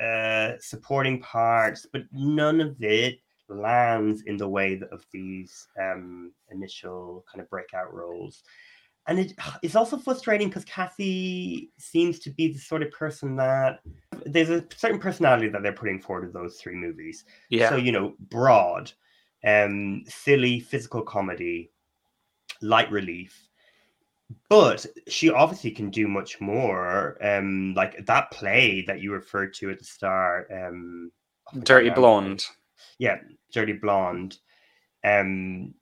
[0.00, 7.24] uh supporting parts, but none of it lands in the way of these um initial
[7.30, 8.42] kind of breakout roles.
[9.08, 13.80] And it, it's also frustrating because Kathy seems to be the sort of person that
[14.26, 17.24] there's a certain personality that they're putting forward in those three movies.
[17.50, 17.70] Yeah.
[17.70, 18.92] So, you know, broad,
[19.44, 21.70] um, silly physical comedy,
[22.60, 23.48] light relief.
[24.50, 27.16] But she obviously can do much more.
[27.24, 30.50] Um, like that play that you referred to at the start.
[30.52, 31.10] Um,
[31.54, 32.44] oh Dirty Blonde.
[32.98, 33.16] yeah,
[33.52, 34.36] Dirty Blonde,
[35.02, 35.74] um,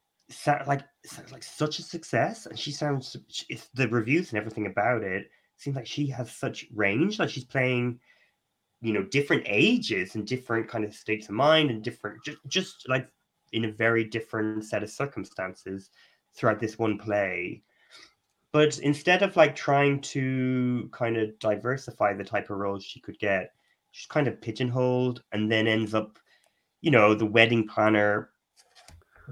[0.66, 3.16] like sounds like such a success, and she sounds
[3.48, 7.18] it's the reviews and everything about it seems like she has such range.
[7.18, 7.98] Like she's playing,
[8.80, 12.88] you know, different ages and different kind of states of mind and different just just
[12.88, 13.08] like
[13.52, 15.90] in a very different set of circumstances
[16.36, 17.62] throughout this one play.
[18.52, 23.18] But instead of like trying to kind of diversify the type of roles she could
[23.18, 23.52] get,
[23.90, 26.18] she's kind of pigeonholed and then ends up
[26.86, 28.30] you know, the wedding planner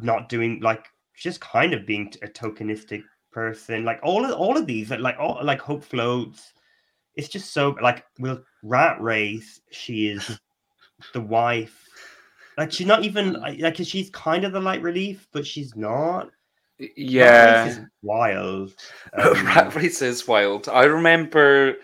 [0.02, 0.86] not doing like
[1.16, 3.84] just kind of being a tokenistic person.
[3.84, 6.52] Like all of all of these, like all like hope floats.
[7.14, 10.38] It's just so like with Rat Race, she is
[11.12, 11.88] the wife.
[12.58, 16.30] Like she's not even like she's kind of the light relief, but she's not.
[16.80, 17.66] Rat Race Yeah.
[17.66, 18.74] is wild.
[19.18, 20.68] Um, Rat Race is wild.
[20.68, 21.76] I remember,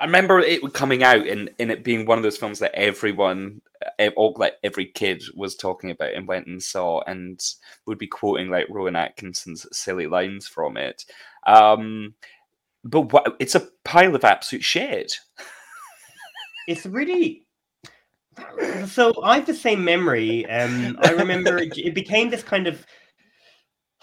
[0.00, 3.60] I remember it coming out and, and it being one of those films that everyone,
[3.98, 7.40] eh, all like every kid was talking about and went and saw and
[7.86, 11.04] would be quoting like Rowan Atkinson's silly lines from it.
[11.46, 12.14] Um,
[12.84, 15.18] but what, it's a pile of absolute shit.
[16.66, 17.46] it's really
[18.86, 22.86] so i have the same memory um i remember it, it became this kind of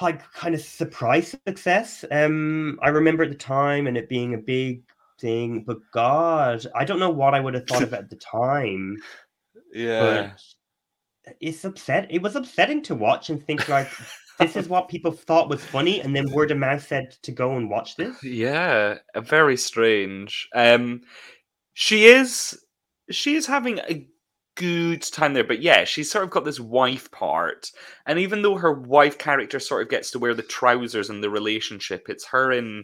[0.02, 4.38] like kind of surprise success um i remember at the time and it being a
[4.38, 4.84] big
[5.20, 8.16] thing but god i don't know what i would have thought of it at the
[8.16, 8.98] time
[9.74, 10.32] Yeah.
[11.26, 13.90] but it's upset it was upsetting to watch and think like
[14.40, 17.58] this is what people thought was funny and then word of mouth said to go
[17.58, 20.48] and watch this Yeah, very strange.
[20.56, 21.02] Um,
[21.74, 22.58] she is
[23.12, 24.08] she is having a
[24.60, 27.72] good time there, but yeah, she's sort of got this wife part,
[28.06, 31.30] and even though her wife character sort of gets to wear the trousers in the
[31.30, 32.84] relationship, it's her in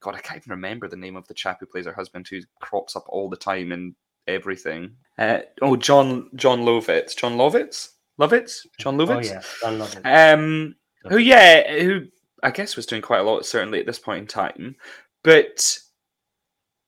[0.00, 2.40] God, I can't even remember the name of the chap who plays her husband, who
[2.60, 3.94] crops up all the time and
[4.28, 4.92] everything.
[5.18, 7.88] Uh, oh, Jon Jon Lovitz, Jon Lovitz,
[8.20, 9.10] Lovitz, Jon Lovitz?
[9.10, 9.30] oh Lovitz.
[9.30, 10.74] yeah i love it Um,
[11.08, 12.06] who, yeah, who
[12.42, 14.76] I guess was doing quite a lot, certainly at this point in time.
[15.24, 15.78] But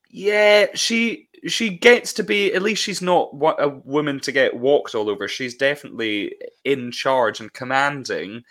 [0.09, 4.57] yeah, she she gets to be at least she's not wa- a woman to get
[4.57, 5.27] walked all over.
[5.27, 6.35] She's definitely
[6.65, 8.43] in charge and commanding.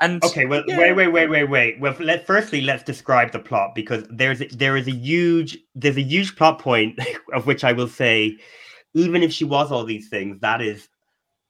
[0.00, 0.78] And Okay, well, yeah.
[0.78, 1.80] wait, wait, wait, wait, wait.
[1.80, 5.96] Well, let firstly let's describe the plot because there's a, there is a huge there's
[5.96, 6.98] a huge plot point
[7.34, 8.36] of which I will say,
[8.94, 10.88] even if she was all these things, that is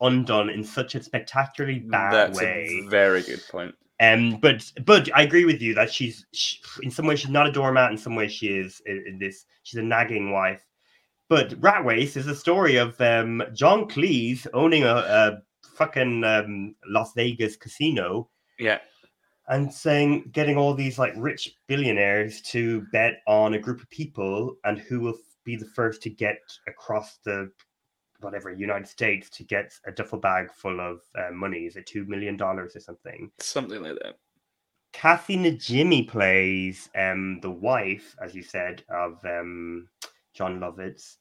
[0.00, 2.82] undone in such a spectacularly bad That's way.
[2.84, 3.74] a very good point.
[3.98, 7.46] Um, but but I agree with you that she's she, in some ways she's not
[7.46, 7.90] a doormat.
[7.92, 9.46] In some ways she is in, in this.
[9.62, 10.65] She's a nagging wife.
[11.28, 15.38] But Rat Race is a story of um, John Cleese owning a, a
[15.74, 18.78] fucking um, Las Vegas casino Yeah.
[19.48, 24.56] and saying getting all these like rich billionaires to bet on a group of people
[24.64, 27.50] and who will be the first to get across the
[28.20, 31.66] whatever United States to get a duffel bag full of uh, money.
[31.66, 33.30] Is it two million dollars or something?
[33.40, 34.16] Something like that.
[34.92, 39.88] Kathy Najimy plays um, the wife, as you said, of um,
[40.36, 41.16] Jon Lovitz.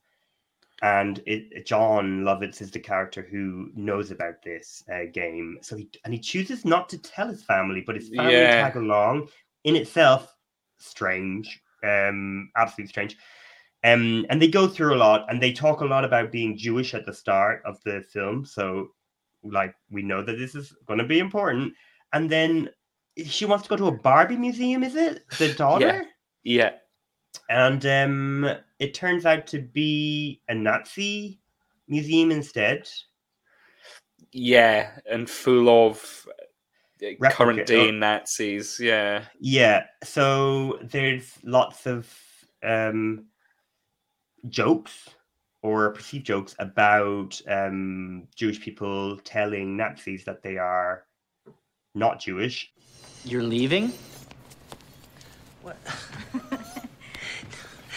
[0.81, 5.57] And it, Jon Lovitz is the character who knows about this uh, game.
[5.61, 8.55] So he and he chooses not to tell his family, but his family Yeah.
[8.57, 9.29] tag along.
[9.63, 10.35] In itself,
[10.77, 13.17] strange, um, absolutely strange.
[13.85, 16.93] Um, and they go through a lot, and they talk a lot about being Jewish
[16.93, 18.43] at the start of the film.
[18.43, 18.89] So,
[19.43, 21.73] like, we know that this is going to be important.
[22.11, 22.69] And then
[23.23, 25.23] she wants to go to a Barbie museum, is it?
[25.37, 26.03] The daughter?
[26.43, 26.71] Yeah.
[27.49, 31.39] And um, it turns out to be a Nazi
[31.87, 32.89] museum instead.
[34.31, 34.91] Yeah.
[35.09, 37.91] And full of uh, Replica- current day oh.
[37.91, 38.79] Nazis.
[38.79, 39.25] Yeah.
[39.39, 42.13] Yeah, so there's lots of
[42.63, 43.25] um,
[44.49, 45.09] jokes
[45.61, 51.05] or perceived jokes about um, Jewish people telling Nazis that they are
[51.95, 52.71] not Jewish.
[53.23, 53.91] You're leaving?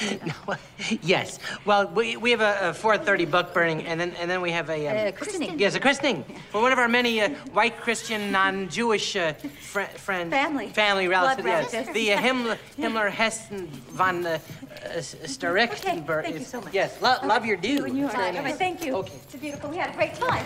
[1.02, 1.38] Yes.
[1.64, 4.70] Well, we, we have a, a 4:30 book burning, and then and then we have
[4.70, 5.58] a um, Uh, christening.
[5.58, 10.30] yes, a christening for one of our many uh, white Christian non-Jewish uh, fri friends.
[10.30, 10.68] Family.
[10.68, 11.72] Family relatives.
[11.72, 11.92] Yes.
[11.92, 16.22] The uh, Himmler, Himmler Hessen von uh, uh, Starechtenberg.
[16.22, 16.72] thank you so much.
[16.72, 17.00] Yes.
[17.02, 17.84] Lo- love your dude.
[17.88, 18.32] And you are.
[18.32, 18.56] nice.
[18.56, 18.94] Thank you.
[18.96, 19.14] Okay.
[19.24, 19.70] It's beautiful.
[19.70, 20.44] We had a great time.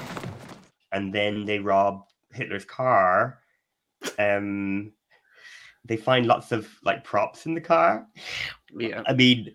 [0.92, 3.38] and then they rob Hitler's car.
[4.18, 4.92] Um,
[5.84, 8.06] they find lots of like props in the car.
[8.76, 9.02] Yeah.
[9.06, 9.54] I mean,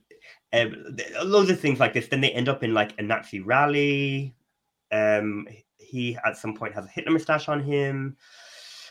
[0.54, 2.08] um, loads of things like this.
[2.08, 4.34] Then they end up in like a Nazi rally.
[4.92, 5.48] Um,
[5.78, 8.18] he at some point has a Hitler mustache on him.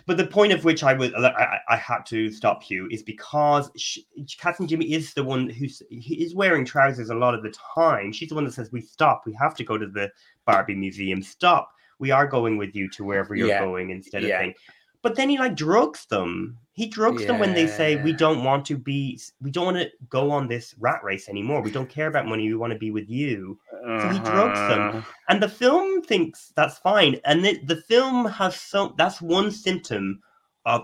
[0.06, 3.70] But the point of which I was I, I, had to stop you is because
[3.76, 4.06] she,
[4.38, 8.12] Kathy Najimy is the one who's he is wearing trousers a lot of the time.
[8.12, 9.22] She's the one that says we stop.
[9.26, 10.12] We have to go to the
[10.44, 11.22] Barbie museum.
[11.22, 11.72] Stop.
[11.98, 13.64] We are going with you to wherever you're Yeah.
[13.64, 14.36] going instead Yeah.
[14.36, 14.54] of thing.
[15.02, 16.58] But then he like drugs them.
[16.72, 19.90] He drugs them when they say we don't want to be we don't want to
[20.10, 21.62] go on this rat race anymore.
[21.62, 22.46] We don't care about money.
[22.48, 23.58] We want to be with you.
[23.70, 24.80] So he drugs them.
[24.80, 25.00] Uh-huh.
[25.28, 27.18] And the film thinks that's fine.
[27.24, 30.20] And the, the film has some that's one symptom
[30.66, 30.82] of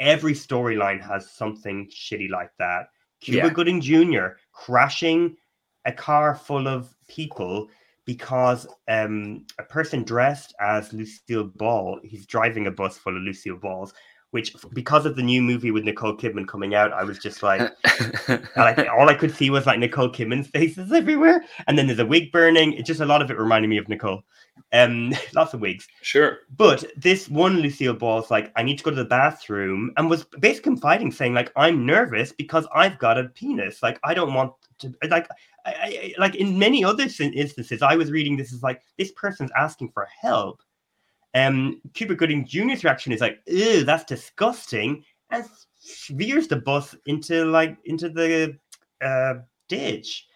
[0.00, 2.88] every storyline has something shitty like that.
[3.20, 3.52] Cuba Yeah.
[3.52, 4.38] Gooding Jr.
[4.52, 5.36] crashing
[5.84, 7.68] a car full of people
[8.08, 13.58] because um, a person dressed as Lucille Ball, he's driving a bus full of Lucille
[13.58, 13.92] Balls,
[14.30, 17.60] which because of the new movie with Nicole Kidman coming out, I was just like,
[18.56, 22.06] like all I could see was like Nicole Kidman's faces everywhere, and then there's a
[22.06, 22.72] wig burning.
[22.72, 24.22] It just a lot of it reminded me of Nicole.
[24.72, 25.86] Um, lots of wigs.
[26.00, 26.38] sure.
[26.56, 30.24] But this one Lucille Ball's like, I need to go to the bathroom, and was
[30.40, 33.82] basically confiding, saying like, I'm nervous because I've got a penis.
[33.82, 34.94] Like I don't want to.
[35.10, 35.28] Like
[35.66, 39.50] I, I like in many other instances, I was reading this as like this person's
[39.56, 40.62] asking for help.
[41.34, 45.44] Um, Cuba Gooding Jr.'s reaction is like, "Ew, that's disgusting," and
[46.10, 48.56] veers the bus into like into the
[49.04, 49.34] uh,
[49.68, 50.26] ditch.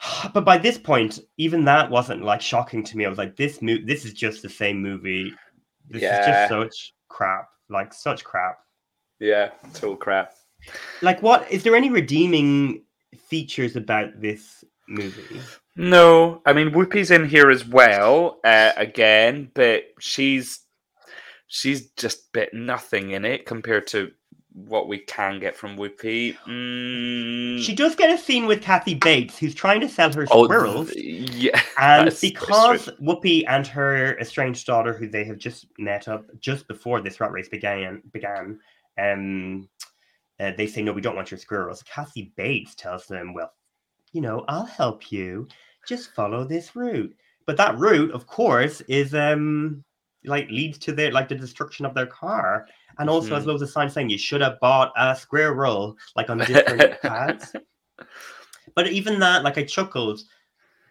[0.32, 3.04] But by this point, even that wasn't like shocking to me.
[3.06, 5.32] I was like, "This mo- this is just the same movie.
[5.88, 6.20] This Yeah.
[6.20, 8.58] is just such crap, like such crap."
[9.18, 9.50] Yeah.
[9.74, 10.34] Total crap.
[11.02, 12.82] Like, what is there any redeeming
[13.16, 15.40] features about this movie?
[15.76, 20.60] No, I mean Whoopi's in here as well uh, again, but she's
[21.46, 24.10] she's just bit nothing in it compared to
[24.52, 26.36] what we can get from Whoopi.
[26.46, 30.44] Mm, She does get a scene with Kathy Bates, who's trying to sell her oh,
[30.44, 30.92] squirrels.
[30.92, 32.88] th- yeah, And because.
[33.00, 37.32] Whoopi and her estranged daughter, who they have just met up just before this rat
[37.32, 38.58] race began, began,
[39.00, 39.68] um,
[40.40, 41.82] uh, they say no, we don't want your squirrels.
[41.82, 43.52] Kathy Bates tells them, "Well,
[44.12, 45.46] you know, I'll help you.
[45.86, 47.14] Just follow this route."
[47.46, 49.84] But that route, of course, is um,
[50.24, 52.66] like leads to their like the destruction of their car,
[52.98, 53.48] and also has Mhm.
[53.48, 57.54] loads of signs saying you should have bought a squirrel, like on different pads.
[58.74, 60.20] But even that, like I chuckled,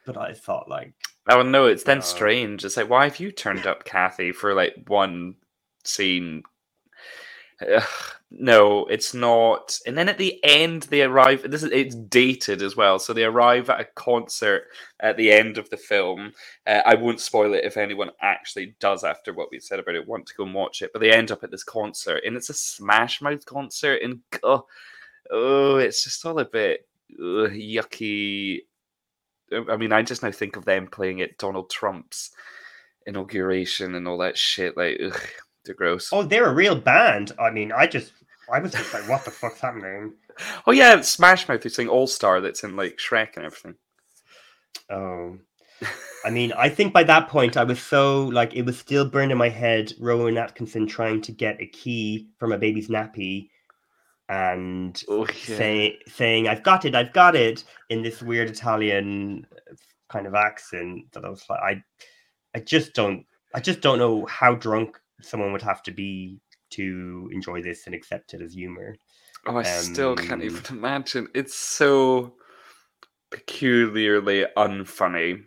[0.06, 0.94] but I thought like
[1.30, 2.66] Oh no, it's then Uh, strange.
[2.66, 5.36] It's like, why have you turned up, Kathy, for like one
[5.84, 6.44] scene?
[7.62, 7.84] Ugh,
[8.32, 9.80] no, it's not.
[9.86, 11.50] And then at the end, they arrive.
[11.50, 14.68] This is it's dated as well, so they arrive at a concert
[15.00, 16.34] at the end of the film.
[16.66, 20.08] Uh, I won't spoil it if anyone actually does, after what we said about it,
[20.08, 20.92] want to go and watch it.
[20.94, 24.66] But they end up at this concert, and it's a Smash Mouth concert, and oh,
[25.32, 26.88] oh it's just all a bit
[27.20, 28.60] yucky.
[29.52, 32.32] I mean, I just now think of them playing at Donald Trump's
[33.06, 34.78] inauguration and all that shit.
[34.78, 35.20] Like, ugh,
[35.66, 36.10] they're gross.
[36.12, 37.32] Oh, they're a real band.
[37.40, 38.14] I mean, I just,
[38.52, 40.14] I was just like, what the fuck's happening?
[40.66, 43.76] Oh yeah, Smash Mouth who sing All Star that's in like Shrek and everything.
[44.90, 45.38] Oh,
[46.26, 49.34] I mean, I think by that point I was so like it was still burned
[49.34, 49.92] in my head.
[50.00, 53.50] Rowan Atkinson trying to get a key from a baby's nappy,
[54.30, 55.56] and Oh yeah.
[55.58, 59.46] say, saying "I've got it, I've got it" in this weird Italian
[60.08, 61.12] kind of accent.
[61.12, 61.84] That I was like, I,
[62.56, 66.40] I just don't, I just don't know how drunk someone would have to be
[66.72, 68.96] to enjoy this and accept it as humor.
[69.46, 71.28] Oh, I still can't Um, even imagine.
[71.34, 72.36] It's so
[73.32, 75.46] peculiarly unfunny.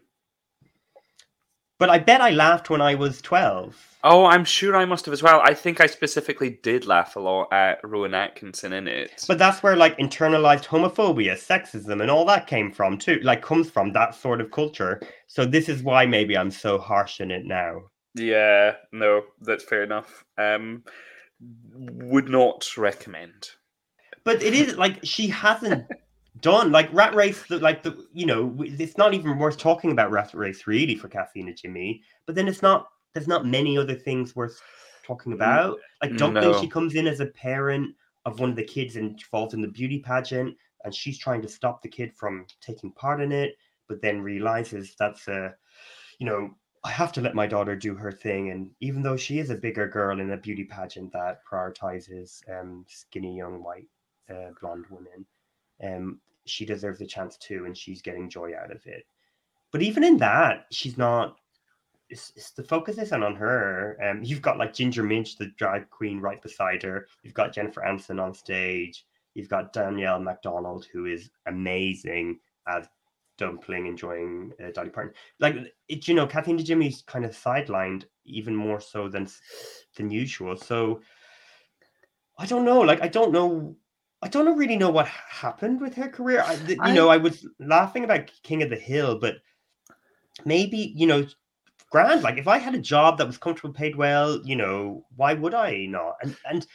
[1.79, 3.77] But I bet I laughed when I was twelve.
[4.05, 5.41] Oh, I'm sure I must have as well.
[5.45, 9.25] I think I specifically did laugh a lot at Rowan Atkinson in it.
[9.29, 13.21] But that's where like internalized homophobia, sexism, and all that came from too.
[13.23, 15.01] Like comes from that sort of culture.
[15.27, 17.83] So this is why maybe I'm so harsh in it now.
[18.15, 20.25] Yeah, no, that's fair enough.
[20.37, 20.85] Um,
[21.75, 23.51] would not recommend.
[24.25, 25.87] But it is like she hasn't
[26.41, 27.49] done like Rat Race.
[27.51, 32.01] Like the you know it's not even worth talking about Rat Race really for Najimy.
[32.27, 32.87] But then it's not.
[33.15, 34.61] There's not many other things worth
[35.07, 35.79] talking about.
[36.03, 36.61] Like Dumpling, no.
[36.61, 37.95] she comes in as a parent
[38.25, 41.83] of one of the kids involved in the beauty pageant, and she's trying to stop
[41.83, 43.57] the kid from taking part in it,
[43.89, 45.55] but then realizes that's a,
[46.19, 46.51] you know,
[46.85, 48.51] I have to let my daughter do her thing.
[48.51, 52.85] And even though she is a bigger girl in a beauty pageant that prioritizes um,
[52.89, 53.89] skinny young white
[54.29, 55.25] uh, blonde women,
[55.83, 59.07] um, she deserves a chance too, and she's getting joy out of it.
[59.71, 61.37] But even in that, she's not.
[62.11, 63.97] It's, it's the focus isn't on her.
[64.05, 67.07] Um, you've got like Ginger Minj, the drag queen, right beside her.
[67.23, 69.07] You've got Jennifer Aniston on stage.
[69.35, 72.87] You've got Danielle MacDonald, who is amazing as
[73.43, 75.15] Dumpling, enjoying uh, Dolly Parton.
[75.41, 75.57] Like
[75.89, 79.27] it, you know, Kathy Najimy's kind of sidelined even more so than
[79.97, 80.57] than usual.
[80.57, 81.01] So
[82.39, 82.81] I don't know.
[82.81, 83.77] Like I don't know.
[84.23, 86.45] I don't really know what happened with her career.
[86.47, 89.39] I, th- you I- know, I was laughing about King of the Hill, but
[90.45, 91.27] maybe you know,
[91.91, 92.23] grand.
[92.23, 95.55] Like if I had a job that was comfortable, paid well, you know, why would
[95.55, 96.15] I not?
[96.23, 96.67] And and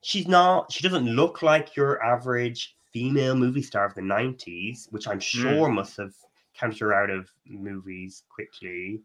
[0.00, 0.72] she's not.
[0.72, 5.68] She doesn't look like your average female movie star of the '90s, which I'm sure
[5.68, 6.14] must have
[6.58, 9.02] counted her out of movies quickly.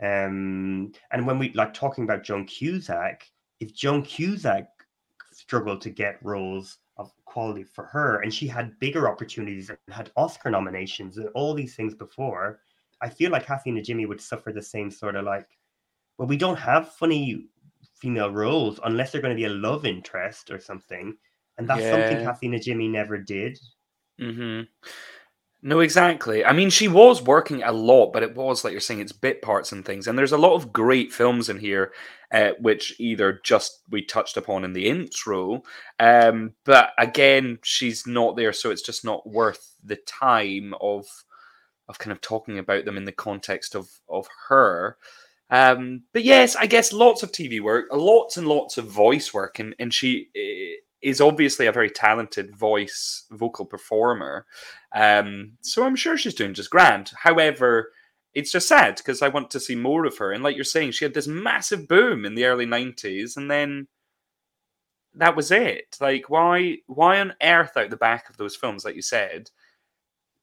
[0.00, 4.68] Um, and when we like talking about Joan Cusack, if Joan Cusack
[5.32, 10.12] struggled to get roles of quality for her, and she had bigger opportunities and had
[10.16, 12.60] Oscar nominations and all these things before,
[13.02, 15.48] I feel like Kathy Najimy would suffer the same sort of like,
[16.16, 17.48] well, we don't have funny
[17.94, 21.16] female roles unless they're going to be a love interest or something,
[21.58, 22.24] and that's something Yeah.
[22.24, 23.58] Kathy Najimy never did.
[24.18, 24.62] hmm
[25.62, 26.44] No, exactly.
[26.44, 29.42] I mean, she was working a lot, but it was like you're saying, it's bit
[29.42, 30.06] parts and things.
[30.06, 31.92] And there's a lot of great films in here,
[32.30, 35.62] uh, which either just we touched upon in the intro,
[35.98, 41.06] um, but again, she's not there, so it's just not worth the time of
[41.88, 44.96] of kind of talking about them in the context of of her.
[45.50, 49.58] Um, but yes, I guess lots of TV work, lots and lots of voice work,
[49.58, 54.44] and and she eh, is obviously a very talented voice vocal performer.
[54.92, 57.12] Um, so I'm sure she's doing just grand.
[57.16, 57.92] However,
[58.34, 60.32] it's just sad because I want to see more of her.
[60.32, 63.86] And like you're saying, she had this massive boom in the early '90s, and then
[65.14, 65.96] that was it.
[66.00, 69.50] Like, why, why on earth out the back of those films, like you said,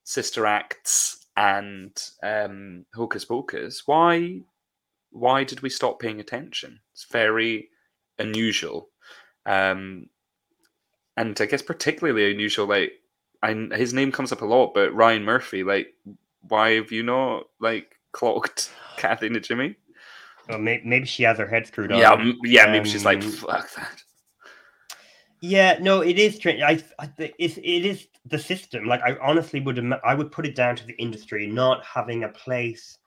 [0.05, 1.91] Sister Acts and
[2.23, 3.83] um, Hocus Pocus?
[3.85, 4.39] Why,
[5.11, 6.79] why did we stop paying attention?
[6.93, 7.67] It's very
[8.17, 8.87] unusual.
[9.45, 10.07] Um,
[11.17, 12.67] and I guess particularly unusual.
[12.67, 12.93] Like,
[13.41, 15.63] I, his name comes up a lot, but Ryan Murphy.
[15.63, 15.93] Like,
[16.41, 19.75] why have you not like clocked Kathy Najimy?
[20.49, 21.99] Well, may- maybe she has her head screwed on.
[21.99, 22.71] Yeah, yeah.
[22.71, 24.03] Maybe she's like, Um, fuck that.
[25.39, 26.61] Yeah, no, it is strange.
[26.61, 28.85] I, I th- it, it is the system.
[28.85, 32.29] Like, I honestly would, I would put it down to the industry not having a
[32.29, 32.97] place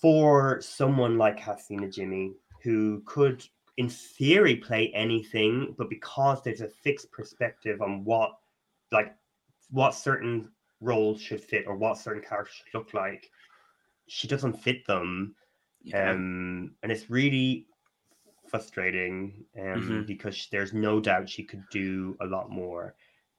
[0.00, 2.32] for someone like Kathy Najimy
[2.64, 3.44] who could,
[3.76, 8.32] in theory, play anything, but because there's a fixed perspective on what,
[8.92, 9.14] like,
[9.70, 10.50] what certain
[10.80, 13.30] roles should fit or what certain characters should look like,
[14.06, 15.34] she doesn't fit them.
[15.82, 16.10] Yeah.
[16.10, 17.66] Um, and it's really
[18.48, 20.06] frustrating um, Mhm.
[20.06, 22.94] because there's no doubt she could do a lot more.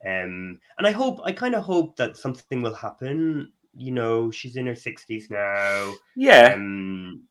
[0.05, 3.51] Um, and I hope, I kind of hope that something will happen.
[3.75, 5.93] You know, she's in her 60s now.
[6.15, 6.53] Yeah.
[6.55, 7.27] Um,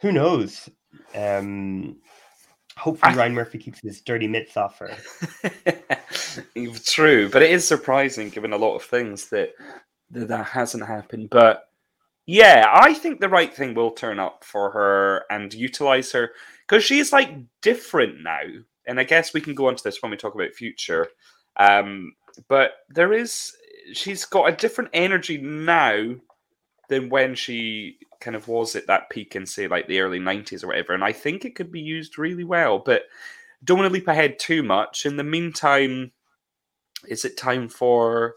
[0.00, 0.68] who knows?
[1.14, 1.96] Um,
[2.76, 4.96] hopefully, I- Ryan Murphy keeps his dirty mitts off her.
[6.84, 9.50] True, but it is surprising given a lot of things that
[10.10, 11.30] that, that hasn't happened.
[11.30, 11.68] But
[12.26, 16.30] yeah, I think the right thing will turn up for her and utilize her
[16.66, 17.30] because she's like
[17.60, 18.40] different now.
[18.86, 21.08] And I guess we can go on to this when we talk about future.
[21.56, 22.12] Um,
[22.48, 23.54] but there is,
[23.92, 26.14] she's got a different energy now
[26.88, 30.64] than when she kind of was at that peak in, say, like the early 90s
[30.64, 30.94] or whatever.
[30.94, 32.78] And I think it could be used really well.
[32.78, 33.02] But
[33.62, 35.06] don't want to leap ahead too much.
[35.06, 36.12] In the meantime,
[37.06, 38.34] is it time for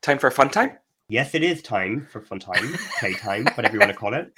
[0.00, 0.78] time for a fun time?
[1.08, 4.32] Yes, it is time for fun time, playtime, whatever you want to call it.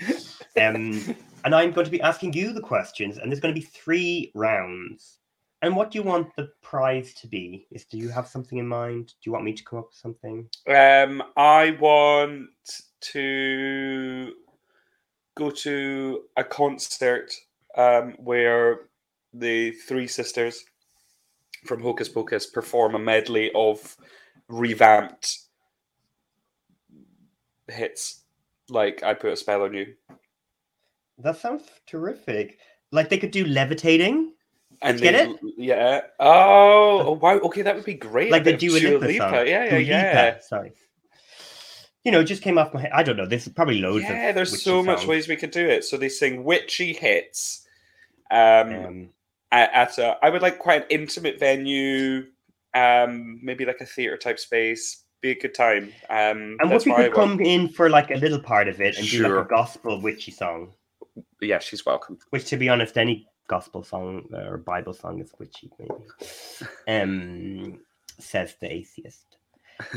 [0.58, 1.14] Um,
[1.44, 4.32] and I'm going to be asking you the questions, and there's going to be three
[4.34, 5.18] rounds.
[5.60, 7.66] And what do you want the prize to be?
[7.70, 9.08] Is do you have something in mind?
[9.08, 10.48] Do you want me to come up with something?
[10.66, 12.48] Um, I want
[13.00, 14.32] to
[15.34, 17.32] go to a concert
[17.76, 18.80] um, where
[19.32, 20.64] the three sisters
[21.66, 23.96] from Hocus Pocus perform a medley of
[24.48, 25.38] revamped
[27.68, 28.22] hits,
[28.68, 29.94] like "I Put a Spell on You,"
[31.18, 32.58] That sounds terrific.
[32.90, 34.32] Like they could do levitating,
[34.82, 35.36] and Get it?
[35.56, 36.00] Yeah.
[36.18, 37.38] Oh, oh, wow.
[37.38, 38.30] Okay, that would be great.
[38.30, 39.44] like the Dua Lipa.
[39.46, 40.24] Yeah, yeah, Dua yeah.
[40.26, 40.72] Lipa, Sorry.
[42.04, 42.90] You know, it just came off my head.
[42.92, 43.26] I don't know.
[43.26, 44.10] There's probably loads of.
[44.10, 45.08] Yeah, there's so much songs.
[45.08, 45.84] ways we could do it.
[45.84, 47.66] So they sing witchy hits.
[48.30, 49.08] Um, Um,
[49.52, 52.24] at, a, I would like quite an intimate venue,
[52.74, 55.04] um, maybe like a theater type space.
[55.20, 55.92] Be a good time.
[56.10, 57.14] Um, and what I could want.
[57.14, 60.32] come in for like a little part of it and do like a gospel witchy
[60.32, 60.72] song.
[61.40, 62.18] Yeah, she's welcome.
[62.30, 65.92] Which, to be honest, any gospel song or Bible song is witchy, maybe.
[66.88, 67.78] Um,
[68.18, 69.36] says the atheist.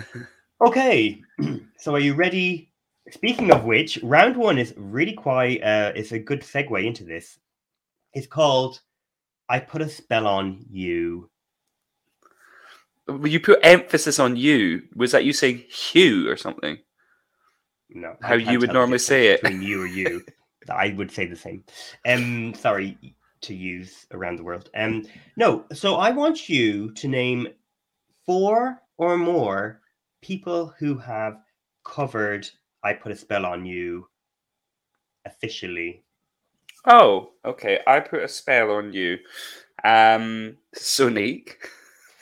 [0.62, 1.22] Okay,
[1.78, 2.72] so are you ready?
[3.12, 5.62] Speaking of which, round one is really quite.
[5.62, 7.38] Uh, it's a good segue into this.
[8.14, 8.82] It's called
[9.50, 11.30] "I Put a Spell on You."
[13.24, 14.84] You put emphasis on you.
[14.96, 16.80] Was that you saying Hugh or something?
[17.92, 19.44] No, How you would normally say it.
[19.44, 20.24] between you or you.
[20.70, 21.64] I would say the same.
[22.08, 22.98] Um, sorry
[23.42, 24.72] to use around the world.
[24.76, 25.06] Um,
[25.38, 25.66] no.
[25.74, 27.48] So I want you to name
[28.26, 29.82] four or more
[30.26, 31.38] people who have
[31.84, 32.48] covered
[32.84, 34.08] "I Put a Spell on You"
[35.26, 36.04] officially.
[36.88, 37.80] Oh, okay.
[37.88, 39.18] I put a spell on you.
[39.84, 41.56] Um, Sonique.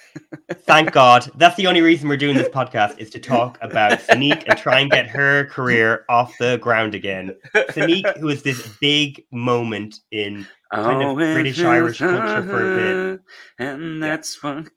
[0.54, 1.30] Thank God.
[1.36, 4.80] That's the only reason we're doing this podcast is to talk about Sonique and try
[4.80, 7.36] and get her career off the ground again.
[7.54, 12.76] Sonique, who is this big moment in kind of Oh, British Irish culture for a
[12.78, 13.22] bit.
[13.60, 14.68] And that's what.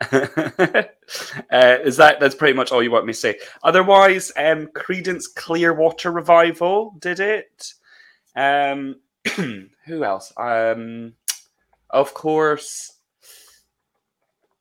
[0.12, 0.82] uh,
[1.50, 3.38] is that that's pretty much all you want me to say?
[3.62, 7.72] Otherwise, um, Creedence Clearwater Revival did it.
[8.34, 8.96] Um,
[9.86, 10.32] who else?
[10.36, 11.14] Um,
[11.90, 12.92] of course.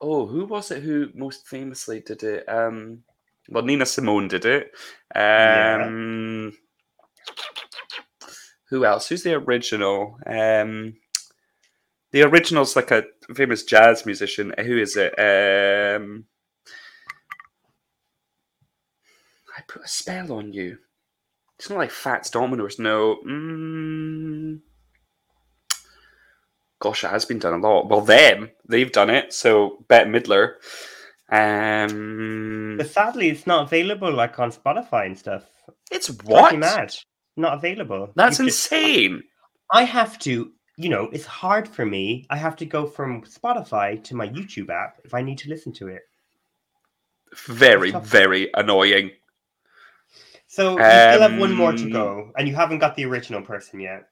[0.02, 2.48] Oh, who was it who most famously did it?
[2.48, 3.04] Um,
[3.50, 4.72] well, Nina Simone did it.
[5.16, 5.86] Yeah.
[5.86, 6.58] Um,
[8.70, 9.08] Who else?
[9.08, 10.18] Who's the original?
[10.26, 10.96] Um,
[12.16, 13.04] the original's like a
[13.34, 14.54] famous jazz musician.
[14.58, 15.12] Who is it?
[15.20, 16.24] Um,
[19.58, 20.78] I put a spell on you.
[21.60, 22.80] It's not like Fats Dominoes.
[22.80, 23.18] No.
[23.28, 24.62] Mm,
[26.80, 27.90] gosh, it has been done a lot.
[27.90, 29.34] Well, them, they've done it.
[29.34, 30.54] So, Bette Midler.
[31.30, 35.44] Um, But sadly, it's not available like on Spotify and stuff.
[35.92, 36.58] it's what?
[36.58, 36.96] mad.
[37.36, 38.14] Not available.
[38.16, 39.24] That's You just- insane.
[39.70, 42.26] I have to, you know, it's hard for me.
[42.30, 45.72] I have to go from Spotify to my YouTube app if I need to listen
[45.74, 46.04] to it.
[47.46, 49.12] Very, very annoying.
[50.48, 53.42] So you still have one more to Um, go, and you haven't got the original
[53.42, 54.08] person yet.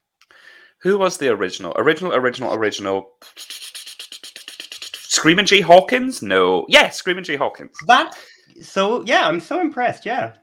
[0.80, 1.74] Who was the original?
[1.78, 3.12] Original, original, original.
[5.16, 6.22] Screaming Jay Hawkins?
[6.22, 6.66] No.
[6.68, 7.78] Yeah, Screaming Jay Hawkins.
[7.88, 8.18] That.
[8.62, 10.06] So yeah, I'm so impressed.
[10.06, 10.34] Yeah,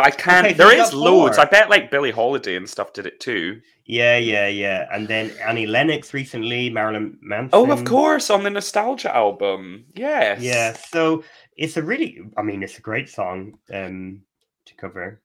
[0.00, 0.46] But I can't.
[0.46, 1.36] Okay, there is loads.
[1.36, 1.44] four.
[1.44, 3.60] I bet like Billie Holiday and stuff did it too.
[3.84, 4.88] yeah, yeah, yeah.
[4.90, 7.50] And then Annie Lennox recently, Marilyn Manson.
[7.52, 9.84] Oh, of course, on the Nostalgia album.
[9.94, 10.40] Yes.
[10.40, 11.22] Yeah, so
[11.58, 14.22] it's a really, I mean, it's a great song um,
[14.64, 15.20] to cover.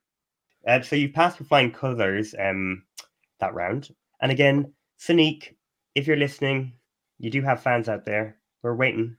[0.68, 2.84] Uh, so you passed with flying colors um,
[3.40, 3.96] that round.
[4.20, 5.56] And again, Sonique,
[5.94, 6.74] if you're listening,
[7.18, 8.36] you do have fans out there.
[8.62, 9.16] We're waiting.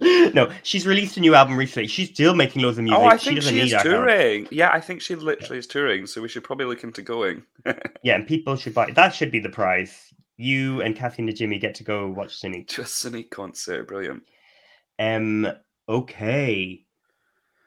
[0.00, 1.86] No, she's released a new album recently.
[1.88, 2.98] She's still making loads of music.
[3.00, 3.94] Oh, I she think doesn't she need is our help.
[3.94, 4.48] touring.
[4.50, 6.06] Yeah, I think she literally is touring.
[6.06, 7.42] So we should probably look into going.
[8.02, 8.90] Yeah, and people should buy.
[8.92, 10.12] That should be the prize.
[10.36, 12.62] You and Kathy Najimy get to go watch Cindy.
[12.64, 13.88] to a Cine concert.
[13.88, 14.22] Brilliant.
[14.98, 15.48] Um.
[15.88, 16.84] Okay.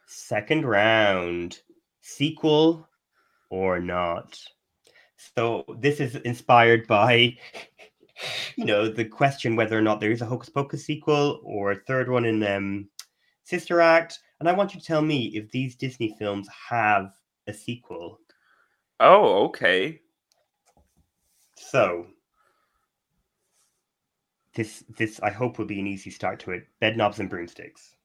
[0.08, 1.60] Second round.
[2.02, 2.88] Sequel
[3.50, 4.40] or not?
[5.36, 7.38] So this is inspired by,
[8.56, 11.80] you know, the question whether or not there is a Hocus Pocus sequel or a
[11.88, 12.90] third one in um,
[13.44, 14.20] Sister Act.
[14.40, 17.12] And I want you to tell me if these Disney films have
[17.48, 18.20] a sequel.
[19.00, 20.02] Oh, okay.
[21.56, 22.08] So
[24.56, 26.68] this this I hope will be an easy start to it.
[26.80, 27.96] Bed knobs and broomsticks.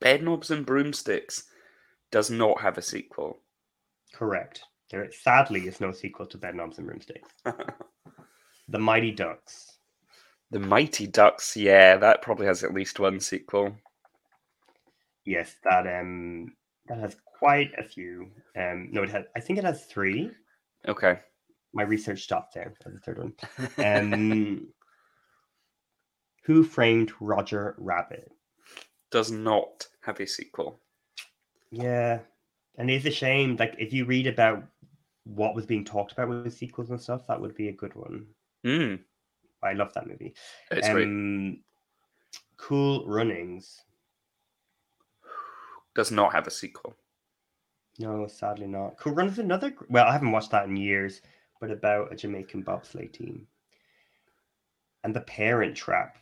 [0.00, 1.44] Bedknobs and Broomsticks
[2.10, 3.38] does not have a sequel.
[4.12, 4.62] Correct.
[4.90, 7.30] There sadly is no sequel to Bed knobs and broomsticks.
[8.68, 9.78] the Mighty Ducks.
[10.50, 13.76] The Mighty Ducks, yeah, that probably has at least one sequel.
[15.24, 16.54] Yes, that um
[16.86, 18.30] that has quite a few.
[18.56, 20.30] Um no it has I think it has three.
[20.86, 21.18] Okay.
[21.72, 23.34] My research stopped there for the third one.
[23.84, 24.68] Um
[26.44, 28.30] Who framed Roger Rabbit?
[29.10, 30.80] Does not have a sequel.
[31.72, 32.20] Yeah.
[32.78, 33.56] And it's a shame.
[33.56, 34.62] Like if you read about
[35.24, 38.26] what was being talked about with sequels and stuff, that would be a good one.
[38.64, 39.00] Mm,
[39.62, 40.34] I love that movie.
[40.70, 41.04] it's great.
[41.06, 41.60] um,
[42.56, 43.82] Cool Runnings.
[45.94, 46.96] Does not have a sequel.
[47.98, 48.98] No, sadly not.
[48.98, 49.74] Cool Runnings another.
[49.88, 51.22] Well, I haven't watched that in years,
[51.60, 53.46] but about a Jamaican bobsleigh team.
[55.04, 56.18] And The Parent Trap.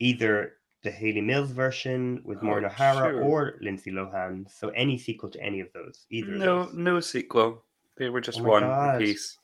[0.00, 0.54] Either
[0.84, 3.22] the Hayley Mills version with Maureen Oh, O'Hara sure.
[3.22, 4.48] or Lindsay Lohan.
[4.50, 6.06] So any sequel to any of those.
[6.10, 7.64] Either No, no sequel.
[7.96, 9.38] They were just Oh one piece.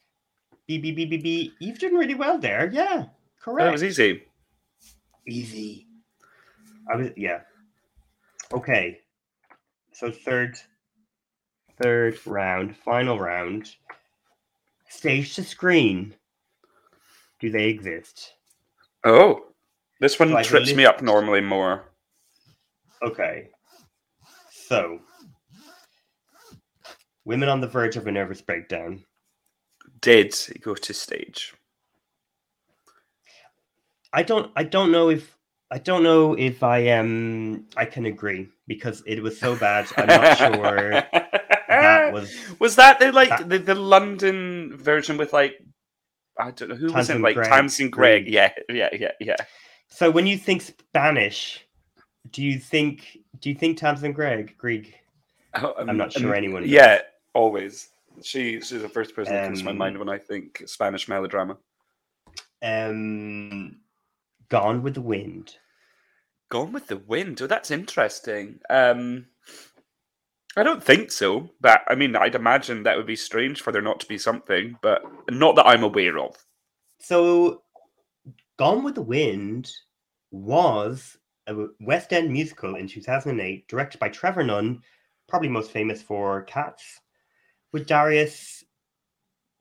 [0.67, 1.53] B B B B B.
[1.59, 2.71] You've done really well there.
[2.73, 3.05] Yeah,
[3.41, 3.67] correct.
[3.67, 4.25] That was easy.
[5.29, 5.87] Easy.
[6.93, 7.41] I was yeah.
[8.53, 9.01] Okay.
[9.93, 10.57] So third
[11.83, 13.75] third round, final round.
[14.89, 16.15] Stage to screen.
[17.41, 18.35] Do they exist?
[19.05, 19.47] Oh,
[20.01, 21.85] this one So trips me up normally more.
[23.03, 23.49] Okay.
[24.51, 25.01] So
[27.25, 29.03] Women on the verge of a nervous breakdown.
[30.05, 31.55] Did go to stage.
[34.13, 35.37] I don't I don't know if
[35.71, 39.87] I don't know if I um I can agree because it was so bad.
[39.97, 40.91] I'm not sure
[41.69, 45.55] that was Was that the like that- the, the London version with like
[46.39, 48.25] I don't know who was in Tamsin like Greig, Tamsin Greig?
[48.25, 48.35] Greig.
[48.35, 49.37] Yeah, yeah, yeah, yeah.
[49.89, 51.65] So when you think Spanish,
[52.31, 54.57] do you think do you think Tamsin Greig?
[54.59, 54.95] Grieg?
[55.55, 56.71] Oh, I'm not sure anyone does.
[56.71, 57.01] Yeah,
[57.33, 57.89] always.
[58.23, 61.09] She she's the first person that comes to my Um, mind when I think Spanish
[61.09, 61.57] melodrama.
[62.63, 63.81] Um,
[64.49, 65.57] Gone with the Wind.
[66.51, 67.43] Gone with the Wind.
[67.43, 68.61] Oh, that's interesting.
[68.71, 69.27] Um,
[70.57, 73.83] I don't think so, but I mean, I'd imagine that would be strange for there
[73.83, 76.37] not to be something, but not that I'm aware of.
[77.01, 77.63] So,
[78.57, 79.71] Gone with the Wind
[80.31, 81.17] was
[81.49, 84.81] a West End musical in 2008, directed by Trevor Nunn,
[85.29, 87.01] probably most famous for Cats,
[87.75, 88.65] with Darius.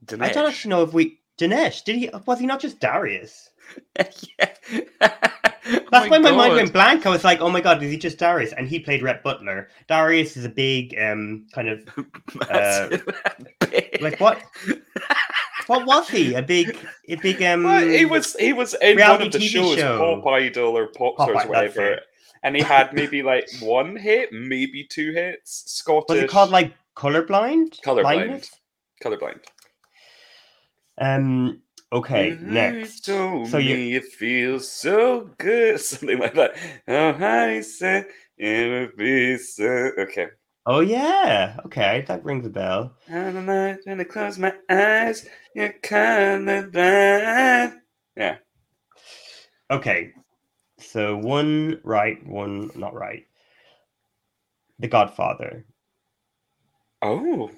[0.08, 3.50] I don't actually know if we Danesh did he was he not just Darius?
[3.98, 4.54] yeah.
[5.92, 7.06] That's why my mind went blank.
[7.06, 8.54] I was like, oh my god, is he just Darius?
[8.54, 9.70] And he played Rhett Butler.
[9.88, 11.90] Darius is a big um kind of
[12.50, 12.98] uh,
[14.00, 14.40] like what
[15.68, 16.36] what was he?
[16.36, 19.48] A big a big um Well, he was he was in one of the TV
[19.48, 20.22] shows, show.
[20.22, 22.02] Pop Idol or Pop, Idol, whatever,
[22.44, 25.64] and he had maybe like one hit, maybe two hits.
[25.66, 26.10] Scottish.
[26.10, 27.80] was it called like colorblind?
[27.82, 28.02] Colorblind.
[28.04, 28.52] Blindness?
[29.04, 29.40] colorblind?
[31.00, 33.06] Um okay, You next.
[33.06, 36.56] told So you- it feels so good, something like that.
[36.88, 38.06] Oh, I said
[38.38, 39.92] it would be so.
[39.98, 40.28] Okay.
[40.66, 42.96] Oh yeah, okay, that rings a bell.
[43.08, 47.74] And the night when I close my eyes, you're colorblind.
[48.16, 48.38] Yeah.
[49.70, 50.12] Okay.
[50.80, 53.26] So one right, one not right.
[54.80, 55.66] The Godfather.
[57.04, 57.52] Oh.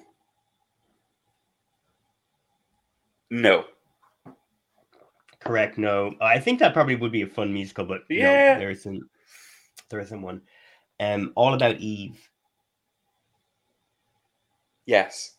[3.30, 3.64] No.
[5.40, 5.78] Correct.
[5.78, 8.54] No, I think that probably would be a fun musical, but Yeah.
[8.54, 9.02] no, there isn't.
[9.88, 10.42] There isn't one.
[10.98, 12.28] Um, All About Eve.
[14.86, 15.36] Yes.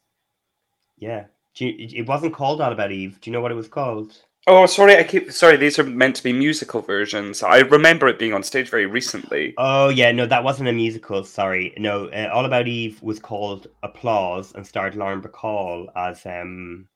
[0.97, 1.25] Yeah.
[1.55, 3.19] Do you, it- it wasn't called All About Eve.
[3.19, 4.23] Do you know what it was called?
[4.49, 4.95] Oh, sorry.
[4.95, 5.57] I keep sorry.
[5.57, 7.43] These are meant to be musical versions.
[7.43, 9.53] I remember it being on stage very recently.
[9.57, 11.23] Oh yeah, no, that wasn't a musical.
[11.25, 12.05] Sorry, no.
[12.07, 16.87] Uh, All About Eve was called Applause and starred Lauren Bacall as um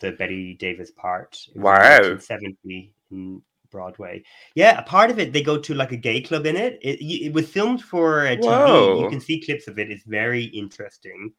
[0.00, 1.38] the Bette Davis part.
[1.54, 2.18] It was in Wow.
[2.18, 4.24] seventy in Broadway.
[4.56, 6.80] Yeah, a part of it they go to like a gay club in it.
[6.82, 9.02] It, it was filmed for a TV.
[9.02, 9.90] You can see clips of it.
[9.90, 11.32] It's very interesting.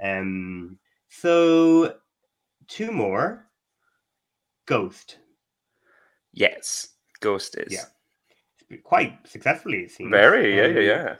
[0.00, 1.96] Um, so
[2.68, 3.48] two more.
[4.66, 5.18] Ghost.
[6.32, 6.88] Yes,
[7.20, 7.84] Ghost is Yeah.
[8.84, 10.10] Quite successfully, it seems.
[10.10, 11.16] very yeah Um, yeah yeah.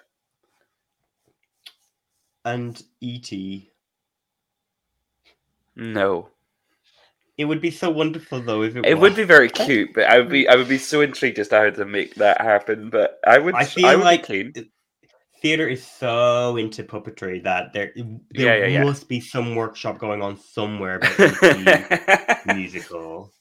[2.44, 3.70] And E.T.
[5.76, 6.28] No,
[7.38, 10.18] It would be so wonderful though if it, it would be very cute, but I
[10.18, 12.90] would be I would be so intrigued as to how to make that happen.
[12.90, 14.54] But I would I I, feel would like be keen.
[15.42, 17.92] Theater is so into puppetry that there
[18.30, 18.84] there Yeah, yeah, yeah.
[18.84, 23.32] must be some workshop going on somewhere about musical.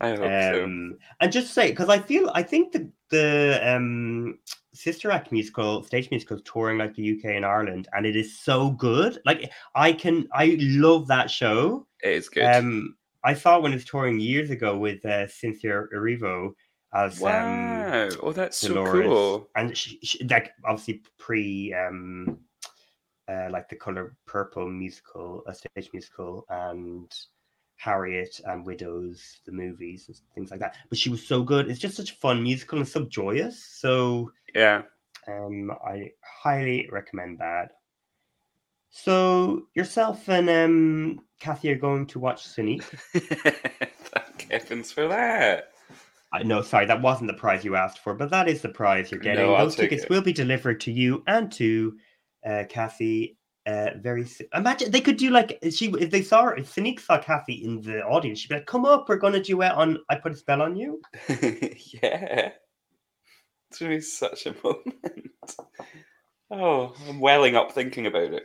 [0.00, 0.64] I hope so.
[0.64, 4.38] Um, and just say because I feel I think the the um
[4.74, 8.70] Sister Act musical stage musical touring like the UK and Ireland, and it is so
[8.70, 9.18] good.
[9.24, 11.86] Like I can I love that show.
[12.04, 12.44] It is good.
[12.44, 12.94] Um,
[13.24, 16.52] I saw it when it was touring years ago with uh, Cynthia Erivo
[16.94, 18.10] as um, wow!
[18.22, 19.48] oh, that's so cool.
[19.56, 22.38] and she, she, like obviously pre um
[23.28, 27.14] uh, like the color purple musical a stage musical and
[27.76, 31.78] harriet and widows the movies and things like that but she was so good it's
[31.78, 34.82] just such a fun musical and so joyous so Yeah.
[35.28, 36.10] um i
[36.42, 37.72] highly recommend that
[38.90, 42.82] so yourself and um kathy are going to watch Sonique.
[43.12, 45.72] Thank heavens for that.
[46.38, 49.10] I no, sorry, that wasn't the prize you asked for, but that is the prize
[49.10, 49.46] you're getting.
[49.46, 50.10] No, Those tickets it.
[50.10, 51.96] will be delivered to you and to
[52.46, 53.36] uh, Kathy.
[53.66, 54.46] Uh, very soon.
[54.54, 57.82] Imagine they could do like she if they saw her, if Sonique saw Kathy in
[57.82, 60.62] the audience, she'd be like, "Come up, we're gonna duet on I Put a Spell
[60.62, 62.52] on You." yeah.
[63.70, 64.96] It's really such a moment.
[66.50, 68.44] Oh, I'm welling up thinking about it.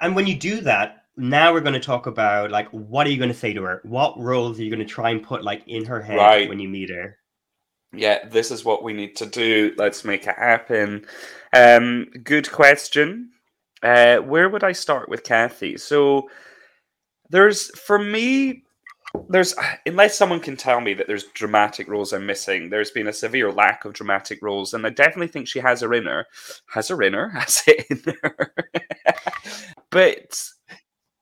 [0.00, 3.18] And when you do that, now we're going to talk about like what are you
[3.18, 3.80] going to say to her?
[3.84, 6.48] What roles are you going to try and put like in her head Right.
[6.48, 7.18] when you meet her?
[7.94, 9.74] Yeah, this is what we need to do.
[9.76, 11.04] Let's make it happen.
[11.54, 13.30] Um, good question.
[13.82, 15.76] Uh, where would I start with Kathy?
[15.76, 16.30] So
[17.28, 18.62] there's for me,
[19.28, 19.54] there's
[19.84, 23.52] unless someone can tell me that there's dramatic roles I'm missing, there's been a severe
[23.52, 26.26] lack of dramatic roles, and I definitely think she has her in her,
[26.72, 28.54] has her in her, has it in her.
[29.90, 30.42] but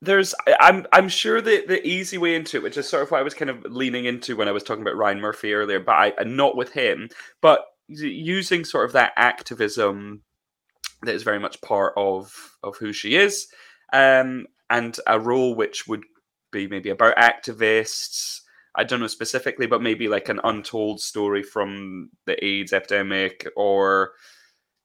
[0.03, 3.21] there's I'm I'm sure the the easy way into it, which is sort of what
[3.21, 5.93] I was kind of leaning into when I was talking about Ryan Murphy earlier, but
[5.93, 7.09] I and not with him,
[7.43, 10.23] but using sort of that activism
[11.03, 13.49] that is very much part of of who she is,
[13.93, 16.03] um, and a role which would
[16.51, 18.41] be maybe about activists.
[18.75, 24.13] I don't know specifically, but maybe like an untold story from the AIDS epidemic or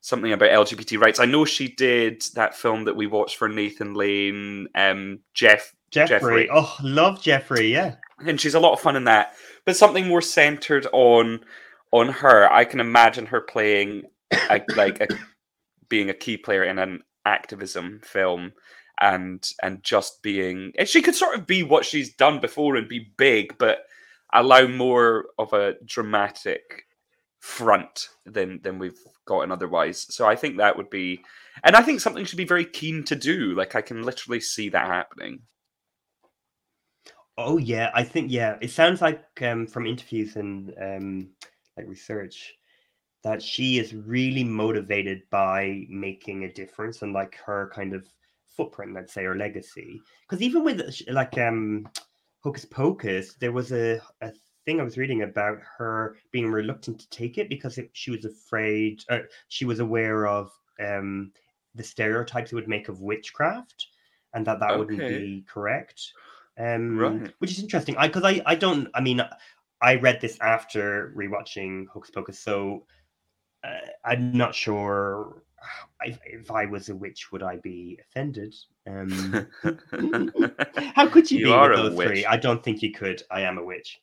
[0.06, 1.20] something about LGBT rights.
[1.20, 6.20] I know she did that film that we watched for Nathan Lane, um, Jeff, Jeffrey.
[6.20, 6.50] Jeffrey.
[6.54, 7.74] Oh, love Jeffrey.
[7.74, 7.96] Yeah.
[8.20, 9.34] and she's a lot of fun in that.
[9.66, 11.40] But something more centered on
[11.92, 12.52] on her.
[12.52, 15.08] I can imagine her playing a, like a,
[15.90, 18.54] being a key player in an activism film
[19.02, 22.88] and and just being and she could sort of be what she's done before and
[22.88, 23.80] be big but
[24.34, 26.86] allow more of a dramatic
[27.46, 31.22] front than than we've gotten otherwise so i think that would be
[31.64, 34.68] and i think something she'd be very keen to do like i can literally see
[34.68, 35.40] that happening
[37.38, 38.56] Oh yeah, I think yeah.
[38.62, 41.30] It sounds like um, from interviews and um,
[41.76, 42.54] like research
[43.24, 48.08] that she is really motivated by making a difference and like her kind of
[48.56, 50.02] footprint, let's say, or legacy.
[50.22, 51.90] Because even with like um,
[52.42, 54.32] Hocus Pocus, there was a, a
[54.66, 58.26] thing I was reading about her being reluctant to take it because it, she was
[58.26, 59.04] afraid.
[59.10, 61.32] Uh, she was aware of um,
[61.76, 63.88] the stereotypes it would make of witchcraft,
[64.34, 66.02] and that that wouldn't be correct
[66.60, 67.34] um Right.
[67.40, 69.22] which is interesting i because i i don't i mean
[69.82, 72.86] i read this after rewatching hocus pocus so
[73.64, 75.44] uh, i'm not sure
[76.04, 78.54] if, if i was a witch would i be offended
[78.88, 79.48] um
[80.96, 82.08] how could you, You be are with a those witch.
[82.08, 84.02] three i don't think you could i am a witch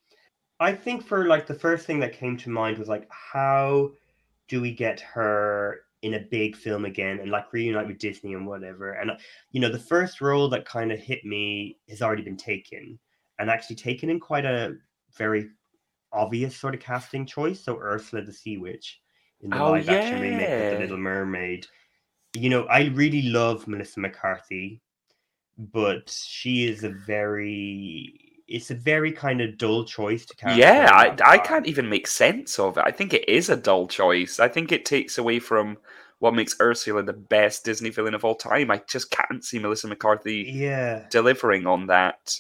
[0.63, 3.91] i think for like the first thing that came to mind was like how
[4.49, 8.47] do we get her in a big film again and like reunite with disney and
[8.47, 9.17] whatever and uh,
[9.53, 12.99] you know, the first role that kind of hit me has already been taken,
[13.39, 14.75] and actually taken in quite a
[15.17, 15.49] very
[16.13, 17.61] obvious sort of casting choice.
[17.61, 19.01] So Ursula the Sea Witch
[19.43, 20.73] in the Oh, live action remake of.
[20.73, 21.67] The Little Mermaid.
[22.35, 24.81] You know, I really love Melissa McCarthy,
[25.59, 30.59] but she is a very it's a very kind of dull choice to cast.
[30.59, 32.84] yeah, I, I can't even make sense of it.
[32.86, 34.38] I think it is a dull choice.
[34.40, 35.78] I think it takes away from
[36.18, 38.70] what makes Ursula the best Disney villain of all time.
[38.70, 41.07] I just can't see Melissa McCarthy Yeah.
[41.11, 42.36] delivering on that.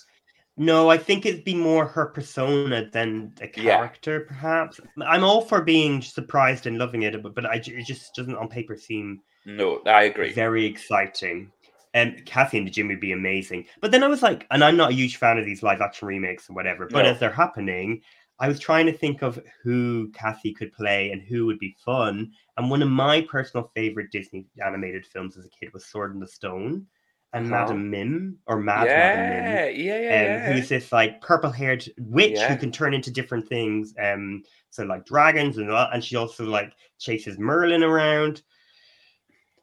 [0.56, 3.76] No, I think it'd be more her persona than a Yeah.
[3.78, 4.78] character, perhaps.
[5.04, 8.48] I'm all for being surprised and loving it, but, but I, it just doesn't on
[8.48, 10.32] paper seem No, I agree.
[10.32, 11.50] very exciting.
[11.94, 13.66] And um, Kathy Najimy would be amazing.
[13.80, 16.08] But then I was like, and I'm not a huge fan of these live action
[16.08, 17.10] remakes or whatever, but No.
[17.10, 18.00] as they're happening,
[18.38, 22.32] I was trying to think of who Kathy could play and who would be fun.
[22.56, 26.20] And one of my personal favorite Disney animated films as a kid was Sword in
[26.20, 26.86] the Stone
[27.34, 27.62] and Uh-huh.
[27.64, 30.52] Madam Mim or Mad Madam Mim yeah, yeah, yeah, um, yeah.
[30.52, 32.48] who's this like purple-haired witch Yeah.
[32.52, 33.94] who can turn into different things.
[34.02, 38.42] Um, so like dragons and all- and she also like chases Merlin around.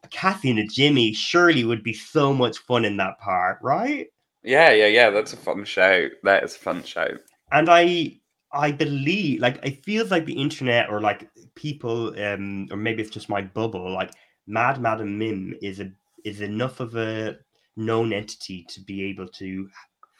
[0.09, 4.07] Kathy Najimy surely would be so much fun in that part, right?
[4.43, 5.09] Yeah, yeah, yeah.
[5.09, 6.09] That's a fun show.
[6.23, 7.07] That is a fun show.
[7.51, 8.19] And I
[8.51, 13.11] I believe like it feels like the internet or like people um or maybe it's
[13.11, 14.11] just my bubble like
[14.47, 15.91] Mad Madam Mim is a
[16.23, 17.37] is enough of a
[17.75, 19.69] known entity to be able to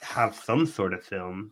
[0.01, 1.51] have some sort of film.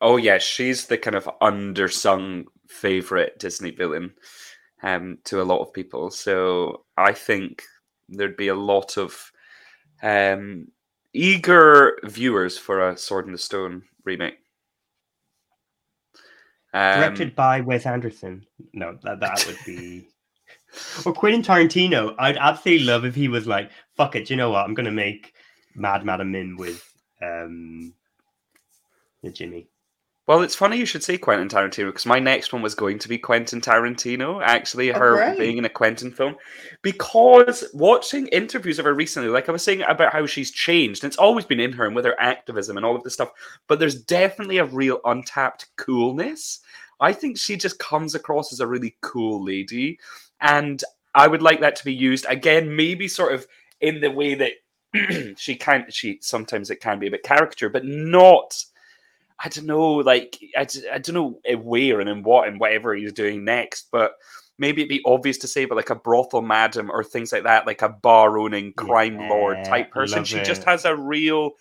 [0.00, 4.12] Oh yeah, she's the kind of undersung favorite Disney villain
[4.82, 6.10] um, to a lot of people.
[6.10, 7.62] So I think
[8.08, 9.32] there'd be a lot of
[10.02, 10.68] um,
[11.12, 14.38] eager viewers for a Sword in the Stone remake.
[16.74, 18.46] Um, directed by Wes Anderson.
[18.72, 20.08] No, that that would be.
[21.06, 22.14] or Quentin Tarantino.
[22.18, 24.64] I'd absolutely love if he was like, "Fuck it, you know what?
[24.64, 25.34] I'm gonna make
[25.74, 26.82] Mad Madam Mim with
[27.20, 27.92] um,
[29.22, 29.66] Najimy."
[30.28, 33.08] Well, it's funny you should say Quentin Tarantino because my next one was going to
[33.08, 35.38] be Quentin Tarantino, actually, Oh, her great.
[35.38, 36.36] being in a Quentin film.
[36.80, 41.10] Because watching interviews of her recently, like I was saying about how she's changed, and
[41.10, 43.32] it's always been in her and with her activism and all of this stuff,
[43.66, 46.60] but there's definitely a real untapped coolness.
[47.00, 49.98] I think she just comes across as a really cool lady.
[50.40, 50.82] And
[51.16, 53.44] I would like that to be used again, maybe sort of
[53.80, 57.84] in the way that she can, she sometimes it can be a bit caricature, but
[57.84, 58.64] not.
[59.44, 62.94] I don't know, like I, I don't know eh, where and in what and whatever
[62.94, 64.12] he's doing next, but
[64.58, 67.66] maybe it'd be obvious to say, but like a brothel madam or things like that,
[67.66, 70.24] like a bar owning crime lord type person.
[70.24, 71.52] She just has a real,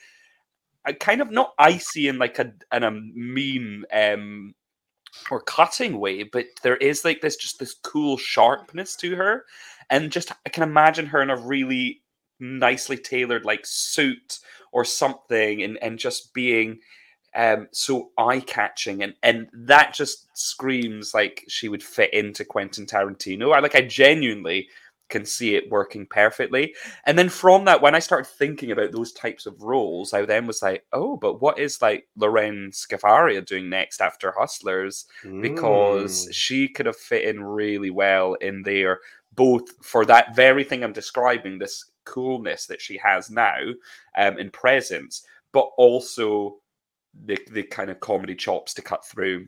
[0.85, 4.53] a kind of not icy in like a in a mean um
[5.29, 9.45] or cutting way, but there is like this just this cool sharpness to her,
[9.89, 12.01] and just I can imagine her in a really
[12.39, 14.39] nicely tailored like suit
[14.71, 16.79] or something, and and just being
[17.35, 23.53] um so eye-catching and and that just screams like she would fit into Quentin Tarantino.
[23.55, 24.67] I like I genuinely
[25.11, 26.73] can see it working perfectly.
[27.05, 30.47] And then from that, when I started thinking about those types of roles, I then
[30.47, 35.05] was like, oh, but what is like Lorene Scafaria doing next after Hustlers?
[35.41, 36.33] Because Mm.
[36.33, 39.01] she could have fit in really well in there,
[39.35, 43.59] both for that very thing I'm describing, this coolness that she has now
[44.17, 46.60] um, in presence, but also
[47.25, 49.47] the the kind of comedy chops to cut through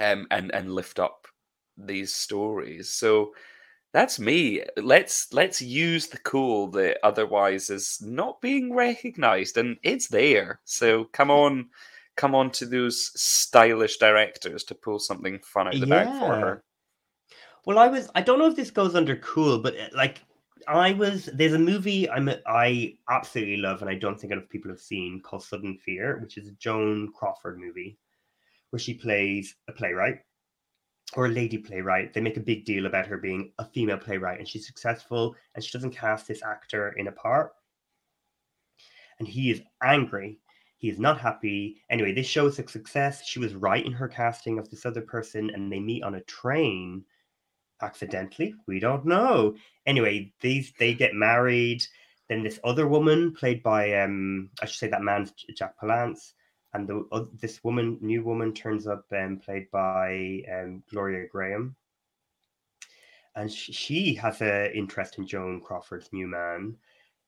[0.00, 1.26] um, and and lift up
[1.76, 2.90] these stories.
[2.90, 3.32] So
[3.92, 4.62] that's me.
[4.76, 10.60] Let's let's use the cool that otherwise is not being recognized, and it's there.
[10.64, 11.68] So come on,
[12.16, 16.62] come on to those stylish directors to pull something fun out the bag for her.
[17.64, 18.10] Well, I was.
[18.14, 20.20] I don't know if this goes under cool, but uh, like
[20.68, 21.26] I was.
[21.26, 22.30] There's a movie I'm.
[22.46, 26.38] I absolutely love, and I don't think enough people have seen called Sudden Fear, which
[26.38, 27.98] is a Joan Crawford movie,
[28.70, 30.18] where she plays a playwright
[31.14, 32.12] or a lady playwright.
[32.12, 35.62] They make a big deal about her being a female playwright, and she's successful, and
[35.62, 37.52] she doesn't cast this actor in a part,
[39.18, 40.38] and he is angry.
[40.78, 41.82] He is not happy.
[41.90, 43.24] Anyway, this shows a success.
[43.24, 46.22] She was right in her casting of this other person, and they meet on a
[46.22, 47.04] train
[47.82, 48.54] accidentally.
[48.66, 49.54] We don't know.
[49.86, 51.82] Anyway, these they get married.
[52.28, 56.32] Then this other woman, played by um, I should say that man's Jack Palance,
[56.74, 61.74] and the oth- this woman, new woman, turns up, um, played by um, Gloria Grahame,
[63.36, 66.76] and sh- she has an interest in Joan Crawford's new man,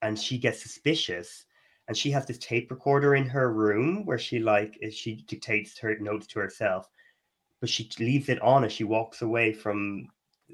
[0.02, 1.44] and she gets suspicious.
[1.86, 5.78] And she has this tape recorder in her room where she like eh, she dictates
[5.78, 6.90] her notes to herself,
[7.60, 10.06] but she leaves it on as she walks away from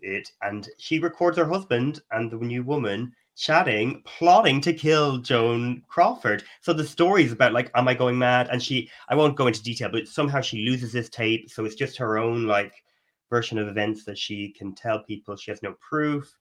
[0.02, 5.82] it and she records her husband and the new woman chatting plotting to kill joan
[5.88, 6.44] crawford.
[6.60, 8.48] So the story is about like am i going mad?
[8.50, 11.74] And she i won't go into detail but somehow she loses this tape so it's
[11.74, 12.74] just her own like
[13.30, 15.36] version of events that she can tell people.
[15.36, 16.32] She has no proof.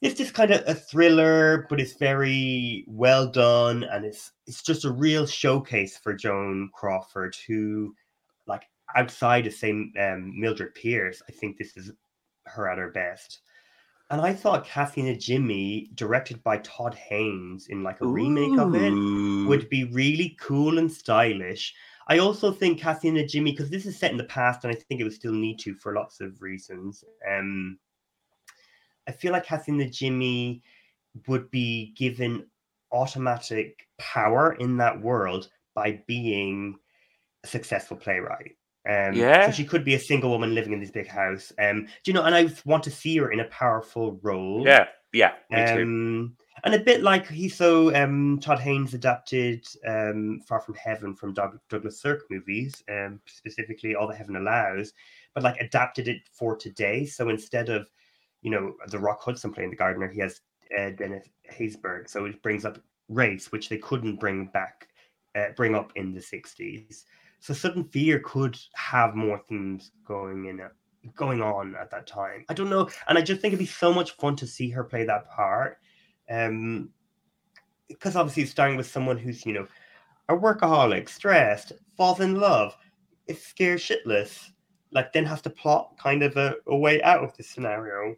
[0.00, 4.84] It's just kind of a thriller but it's very well done and it's it's just
[4.84, 7.94] a real showcase for joan crawford who
[8.48, 8.64] like
[8.96, 11.92] outside of say um, mildred pierce i think this is
[12.54, 13.40] her at her best.
[14.10, 19.70] And I thought Najimy, directed by Todd Haynes in like a remake of it, would
[19.70, 21.74] be really cool and stylish.
[22.08, 22.80] I also think
[23.14, 25.58] Najimy, because this is set in the past, and I think it would still need
[25.60, 27.04] to for lots of reasons.
[27.26, 27.78] Um,
[29.08, 29.46] I feel like
[29.78, 30.60] Najimy
[31.26, 32.46] would be given
[32.92, 36.78] automatic power in that world by being
[37.44, 38.56] a successful playwright.
[38.88, 39.46] Um, Yeah.
[39.46, 41.52] So she could be a single woman living in this big house.
[41.58, 42.24] Um, do you know?
[42.24, 44.66] And I want to see her in a powerful role.
[44.66, 45.82] Yeah, yeah, me too.
[45.82, 51.14] Um, and a bit like he so um, Todd Haynes adapted um, Far From Heaven
[51.14, 54.92] from Doug, Douglas Sirk movies, um, specifically All That Heaven Allows,
[55.34, 57.04] but like adapted it for today.
[57.04, 57.88] So instead of
[58.42, 60.40] you know the Rock Hudson playing the gardener, he has
[60.78, 62.08] uh, Dennis Haysbert.
[62.08, 62.78] So it brings up
[63.08, 64.88] race, which they couldn't bring back,
[65.36, 67.04] uh, bring up in the '60s.
[67.42, 70.70] So Sudden Fear could have more themes going in it
[71.16, 72.44] going on at that time.
[72.48, 74.84] I don't know, and I just think it'd be so much fun to see her
[74.84, 75.78] play that part.
[76.30, 76.90] Um,
[77.88, 79.66] because obviously it's starting with someone who's you know
[80.28, 82.76] a workaholic, stressed, falls in love,
[83.26, 84.52] is scared shitless,
[84.92, 88.14] like then has to plot kind of a, a way out of this scenario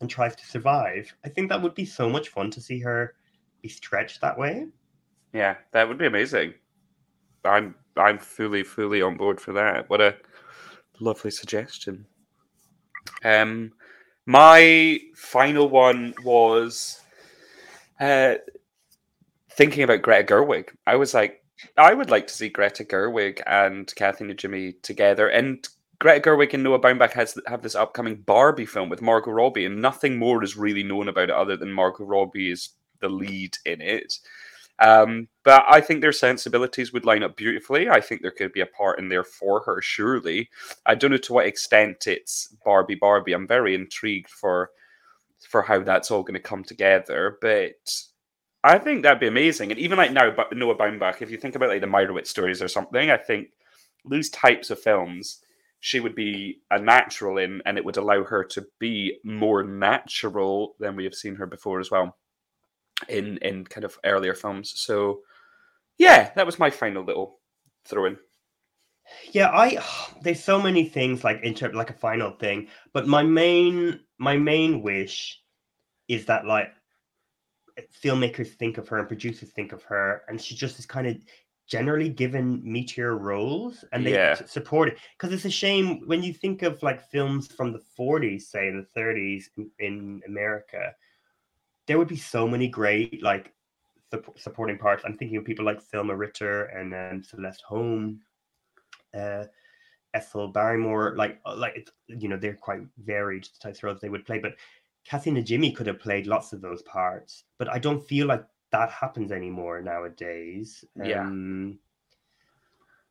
[0.00, 1.12] and tries to survive.
[1.24, 3.16] I think that would be so much fun to see her
[3.60, 4.68] be stretched that way.
[5.32, 6.54] Yeah, that would be amazing.
[7.44, 9.88] I'm I'm fully fully on board for that.
[9.90, 10.16] What a
[11.00, 12.06] lovely suggestion.
[13.24, 13.72] Um,
[14.26, 17.00] my final one was
[17.98, 18.34] uh,
[19.52, 20.68] thinking about Greta Gerwig.
[20.86, 21.44] I was like,
[21.76, 25.28] I would like to see Greta Gerwig and Kathy Najimy together.
[25.28, 25.66] And
[25.98, 29.82] Greta Gerwig and Noah Baumbach has have this upcoming Barbie film with Margot Robbie, and
[29.82, 32.70] nothing more is really known about it other than Margot Robbie is
[33.00, 34.18] the lead in it.
[34.80, 37.88] Um, but I think their sensibilities would line up beautifully.
[37.88, 40.48] I think there could be a part in there for her, surely.
[40.86, 43.34] I don't know to what extent it's Barbie Barbie.
[43.34, 44.70] I'm very intrigued for
[45.48, 47.38] for how that's all going to come together.
[47.40, 47.90] But
[48.62, 49.70] I think that'd be amazing.
[49.70, 52.62] And even like now, but Noah Baumbach, if you think about like the Meyerowitz stories
[52.62, 53.48] or something, I think
[54.04, 55.40] those types of films
[55.82, 60.74] she would be a natural in, and it would allow her to be more natural
[60.78, 62.16] than we have seen her before as well
[63.08, 64.72] in in kind of earlier films.
[64.80, 65.20] So
[65.98, 67.40] yeah, that was my final little
[67.86, 68.18] throw in.
[69.32, 69.82] Yeah, I
[70.22, 74.82] there's so many things like inter like a final thing, but my main my main
[74.82, 75.40] wish
[76.08, 76.72] is that like
[78.02, 81.16] filmmakers think of her and producers think of her, and she just is kind of
[81.66, 84.42] generally given meteor roles and they Yeah.
[84.44, 88.50] support it because it's a shame when you think of like films from the 40s
[88.50, 90.92] say in the 30s in, in america
[91.90, 93.52] there would be so many great like
[94.10, 95.02] sup- supporting parts.
[95.04, 98.20] I'm thinking of people like thelma ritter and um, celeste holm
[99.12, 99.44] uh
[100.14, 104.00] ethel barrymore like uh, like it's, you know they're quite varied the types of roles
[104.00, 104.54] they would play but
[105.04, 108.90] kathy najimy could have played lots of those parts but i don't feel like that
[108.90, 110.84] happens anymore nowadays.
[111.02, 111.22] Yeah.
[111.22, 111.78] um,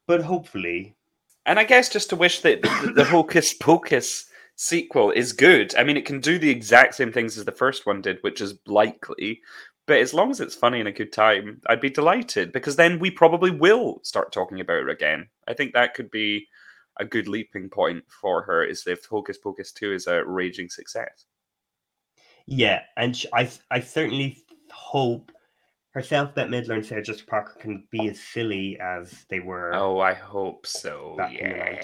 [0.07, 0.95] but hopefully.
[1.45, 4.28] And I guess just to wish that the, the Hocus Pocus
[4.59, 5.73] sequel is good.
[5.75, 8.41] I mean, it can do the exact same things as the first one did, which
[8.41, 9.41] is likely.
[9.87, 12.99] But as long as it's funny and a good time, I'd be delighted because then
[12.99, 15.29] we probably will start talking about her again.
[15.47, 16.45] I think that could be
[16.99, 21.25] a good leaping point for her is if Hocus Pocus 2 is a raging success.
[22.45, 25.31] Yeah, and I I certainly hope
[25.91, 29.99] herself, Bette Midler, and Sarah Jessica Parker can be as silly as they were Oh,
[30.01, 31.15] I hope so.
[31.17, 31.81] back in the Yeah.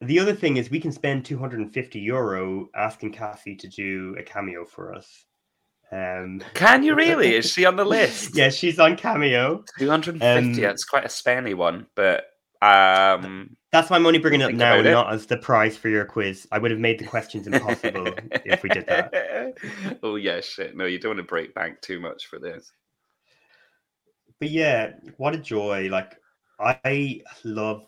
[0.00, 3.68] The other thing is we can spend two hundred and fifty euro asking Kathy to
[3.68, 5.24] do a cameo for us.
[5.90, 7.34] Um, Can you really?
[7.34, 8.36] Is she on the list?
[8.36, 9.64] yeah, she's on cameo.
[9.78, 10.24] 250.
[10.24, 12.24] Um, it's quite a spenny one, but
[12.60, 16.04] um That's why I'm only bringing it up now, not as the prize for your
[16.04, 16.46] quiz.
[16.52, 18.08] I would have made the questions impossible
[18.44, 19.54] if we did that.
[20.02, 20.76] oh yeah, shit.
[20.76, 22.70] No, you don't want to break bank too much for this.
[24.40, 25.88] but yeah, what a joy!
[25.90, 26.16] Like
[26.60, 27.86] I love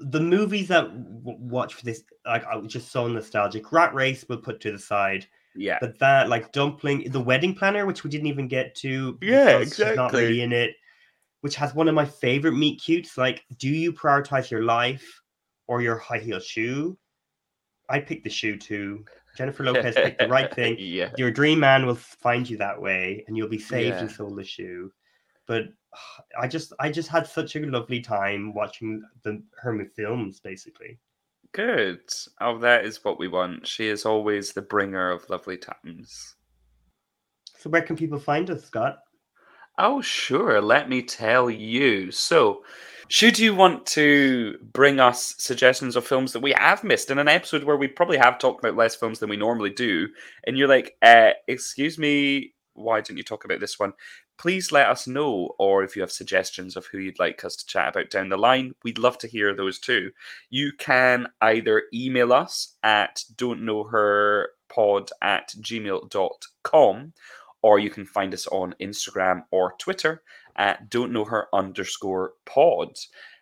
[0.00, 2.02] the movies that w- watch for this.
[2.26, 3.72] Like I was just so nostalgic.
[3.72, 5.78] Rat Race we'll put to the side, Yeah.
[5.80, 9.18] but that like Dumpling, the Wedding Planner, which we didn't even get to.
[9.20, 9.96] Yeah, exactly.
[9.96, 10.74] Not really in it,
[11.42, 13.18] which has one of my favorite meet cutes.
[13.18, 15.20] Like, do you prioritize your life
[15.66, 16.96] or your high heel shoe?
[17.90, 19.04] I picked the shoe too.
[19.36, 21.10] Jennifer Lopez picked the right thing yeah.
[21.16, 24.16] your dream man will find you that way and you'll be saved and Yeah.
[24.16, 24.92] sold the shoe
[25.46, 25.64] but
[26.40, 30.98] i just i just had such a lovely time watching the her films basically
[31.52, 32.00] Good.
[32.40, 33.66] Oh, that is what we want.
[33.66, 36.36] She is always the bringer of lovely times.
[37.58, 39.00] so where can people find us scott
[39.78, 40.60] Oh, sure.
[40.60, 42.10] Let me tell you.
[42.10, 42.62] So,
[43.08, 47.28] Should you want to bring us suggestions of films that we have missed in an
[47.28, 50.08] episode where we probably have talked about less films than we normally do,
[50.46, 53.92] and you're like, uh, excuse me, why didn't you talk about this one?
[54.38, 57.66] Please let us know, or if you have suggestions of who you'd like us to
[57.66, 60.10] chat about down the line, we'd love to hear those too.
[60.50, 67.12] You can either email us at don't know her pod at gmail.com
[67.62, 70.22] or you can find us on Instagram or Twitter
[70.56, 72.98] at don't know her underscore pod.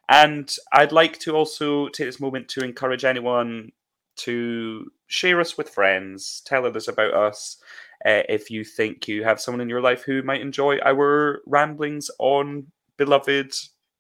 [0.09, 3.71] And I'd like to also take this moment to encourage anyone
[4.17, 7.57] to share us with friends, tell others about us.
[8.05, 12.11] Uh, if you think you have someone in your life who might enjoy our ramblings
[12.19, 12.67] on
[12.97, 13.55] beloved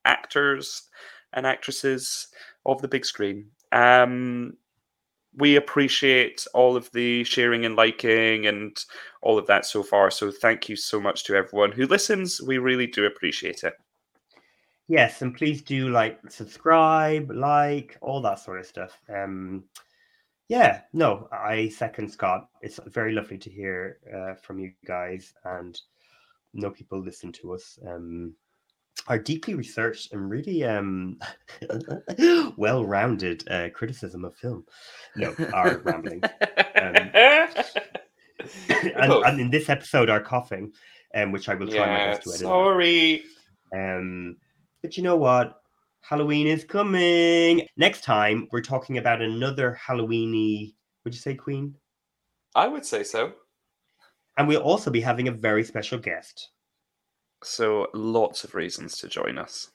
[0.04, 0.88] actors
[1.32, 2.28] and actresses
[2.66, 3.46] of the big screen.
[3.72, 4.54] Um,
[5.36, 8.76] we appreciate all of the sharing and liking and
[9.22, 10.10] all of that so far.
[10.10, 12.42] So thank you so much to everyone who listens.
[12.42, 13.74] We really do appreciate it.
[14.88, 18.98] Yes, and please do like subscribe, like all that sort of stuff.
[19.08, 19.64] Um,
[20.50, 22.48] yeah, no, I second Scott.
[22.60, 25.80] It's very lovely to hear uh, from you guys and
[26.52, 27.78] know people listen to us.
[27.86, 28.34] Um,
[29.06, 31.20] our deeply researched and really um,
[32.56, 34.64] well-rounded uh, criticism of film.
[35.14, 36.20] No, our rambling.
[36.24, 36.30] Um,
[37.14, 40.72] and, and, in this episode, our coughing,
[41.14, 42.40] um, which I will try yeah, my best to edit.
[42.40, 43.22] Sorry.
[43.72, 44.36] Um,
[44.82, 45.59] but you know what?
[46.00, 47.66] Halloween is coming.
[47.76, 50.74] Next time, we're talking about another Halloweeny.
[51.04, 51.74] Would you say Queen?
[52.54, 53.32] I would say so.
[54.36, 56.50] And we'll also be having a very special guest.
[57.42, 59.70] So lots of reasons to join us.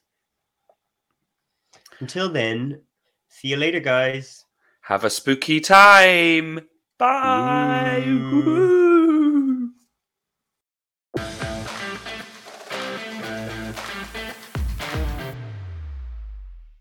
[1.99, 2.81] Until then,
[3.29, 4.45] see you later, guys.
[4.81, 6.67] Have a spooky time.
[6.97, 8.83] Bye.